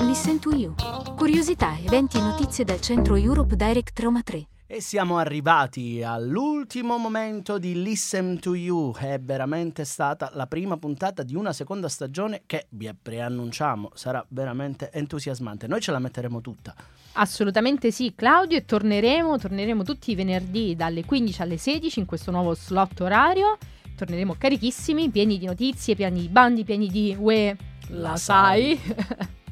Listen 0.00 0.38
to 0.38 0.54
You. 0.54 0.74
Curiosità, 1.16 1.76
eventi 1.78 2.16
e 2.16 2.20
notizie 2.20 2.64
dal 2.64 2.80
centro 2.80 3.16
Europe 3.16 3.56
Direct 3.56 3.98
Roma 4.00 4.22
3. 4.22 4.46
E 4.74 4.80
siamo 4.80 5.18
arrivati 5.18 6.02
all'ultimo 6.02 6.98
momento 6.98 7.58
di 7.58 7.80
Listen 7.80 8.40
to 8.40 8.56
You. 8.56 8.92
È 8.92 9.20
veramente 9.20 9.84
stata 9.84 10.32
la 10.34 10.48
prima 10.48 10.76
puntata 10.76 11.22
di 11.22 11.36
una 11.36 11.52
seconda 11.52 11.88
stagione 11.88 12.42
che 12.44 12.66
vi 12.70 12.92
preannunciamo 12.92 13.92
sarà 13.94 14.26
veramente 14.30 14.90
entusiasmante. 14.90 15.68
Noi 15.68 15.80
ce 15.80 15.92
la 15.92 16.00
metteremo 16.00 16.40
tutta. 16.40 16.74
Assolutamente 17.12 17.92
sì, 17.92 18.14
Claudio, 18.16 18.56
e 18.58 18.64
torneremo, 18.64 19.38
torneremo 19.38 19.84
tutti 19.84 20.10
i 20.10 20.16
venerdì 20.16 20.74
dalle 20.74 21.04
15 21.04 21.42
alle 21.42 21.56
16 21.56 22.00
in 22.00 22.06
questo 22.06 22.32
nuovo 22.32 22.52
slot 22.56 23.00
orario. 23.02 23.58
Torneremo 23.94 24.34
carichissimi, 24.36 25.08
pieni 25.08 25.38
di 25.38 25.46
notizie, 25.46 25.94
pieni 25.94 26.22
di 26.22 26.28
bandi, 26.28 26.64
pieni 26.64 26.88
di 26.88 27.16
UE. 27.16 27.56
La, 27.90 28.10
la 28.10 28.16
sai. 28.16 28.80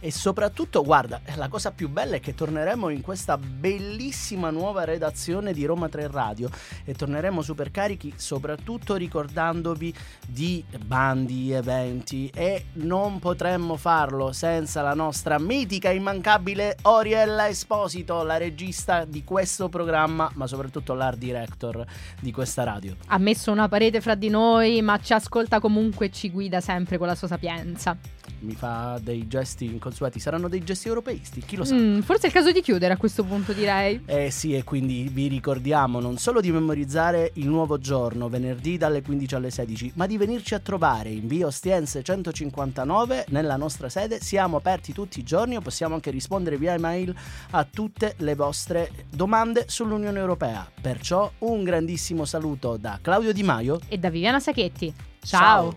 e 0.00 0.12
soprattutto 0.12 0.82
guarda 0.82 1.20
la 1.36 1.48
cosa 1.48 1.72
più 1.72 1.88
bella 1.88 2.16
è 2.16 2.20
che 2.20 2.34
torneremo 2.34 2.88
in 2.88 3.00
questa 3.00 3.36
bellissima 3.36 4.50
nuova 4.50 4.84
redazione 4.84 5.52
di 5.52 5.64
Roma 5.64 5.88
3 5.88 6.08
Radio 6.08 6.48
e 6.84 6.94
torneremo 6.94 7.42
super 7.42 7.70
carichi 7.70 8.12
soprattutto 8.16 8.94
ricordandovi 8.94 9.92
di 10.26 10.64
bandi, 10.84 11.52
eventi 11.52 12.30
e 12.34 12.66
non 12.74 13.18
potremmo 13.18 13.76
farlo 13.76 14.32
senza 14.32 14.82
la 14.82 14.94
nostra 14.94 15.38
mitica 15.38 15.90
immancabile 15.90 16.76
Oriella 16.82 17.48
Esposito 17.48 18.22
la 18.22 18.36
regista 18.36 19.04
di 19.04 19.24
questo 19.24 19.68
programma 19.68 20.30
ma 20.34 20.46
soprattutto 20.46 20.94
l'art 20.94 21.18
director 21.18 21.84
di 22.20 22.32
questa 22.32 22.62
radio. 22.64 22.96
Ha 23.06 23.18
messo 23.18 23.50
una 23.50 23.68
parete 23.68 24.00
fra 24.00 24.14
di 24.14 24.28
noi 24.28 24.80
ma 24.82 24.98
ci 24.98 25.12
ascolta 25.12 25.60
comunque 25.60 26.06
e 26.06 26.10
ci 26.10 26.30
guida 26.30 26.60
sempre 26.60 26.98
con 26.98 27.06
la 27.06 27.14
sua 27.14 27.28
sapienza. 27.28 27.96
Mi 28.40 28.54
fa 28.54 29.00
dei 29.02 29.26
gesti 29.26 29.78
inconsueti. 29.88 30.20
Saranno 30.20 30.48
dei 30.48 30.62
gesti 30.62 30.88
europeisti, 30.88 31.40
chi 31.40 31.56
lo 31.56 31.64
sa. 31.64 31.74
Mm, 31.74 32.00
forse 32.00 32.24
è 32.24 32.26
il 32.26 32.32
caso 32.32 32.52
di 32.52 32.60
chiudere 32.60 32.94
a 32.94 32.96
questo 32.96 33.24
punto, 33.24 33.52
direi. 33.52 34.02
Eh 34.06 34.30
sì, 34.30 34.54
e 34.54 34.62
quindi 34.64 35.08
vi 35.12 35.26
ricordiamo 35.28 36.00
non 36.00 36.18
solo 36.18 36.40
di 36.40 36.52
memorizzare 36.52 37.32
il 37.34 37.48
nuovo 37.48 37.78
giorno, 37.78 38.28
venerdì 38.28 38.76
dalle 38.76 39.02
15 39.02 39.34
alle 39.34 39.50
16, 39.50 39.92
ma 39.94 40.06
di 40.06 40.16
venirci 40.16 40.54
a 40.54 40.58
trovare 40.60 41.08
in 41.08 41.26
via 41.26 41.46
Ostiense 41.46 42.02
159 42.02 43.26
nella 43.28 43.56
nostra 43.56 43.88
sede. 43.88 44.20
Siamo 44.20 44.58
aperti 44.58 44.92
tutti 44.92 45.18
i 45.18 45.24
giorni 45.24 45.56
e 45.56 45.60
possiamo 45.60 45.94
anche 45.94 46.10
rispondere 46.10 46.56
via 46.56 46.74
email 46.74 47.14
a 47.50 47.64
tutte 47.64 48.14
le 48.18 48.34
vostre 48.34 48.90
domande 49.10 49.64
sull'Unione 49.66 50.18
Europea. 50.18 50.70
Perciò 50.80 51.30
un 51.38 51.64
grandissimo 51.64 52.24
saluto 52.24 52.76
da 52.76 52.98
Claudio 53.00 53.32
Di 53.32 53.42
Maio 53.42 53.80
e 53.88 53.98
da 53.98 54.10
Viviana 54.10 54.40
Sacchetti. 54.40 54.92
Ciao. 55.20 55.76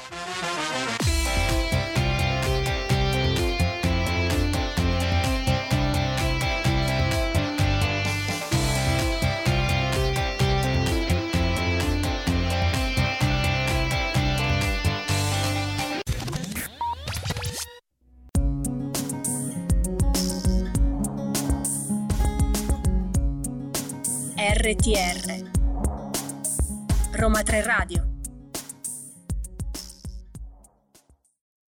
Ciao. 0.00 0.49
RTR 24.60 25.48
Roma 27.12 27.42
3 27.42 27.62
Radio 27.62 28.09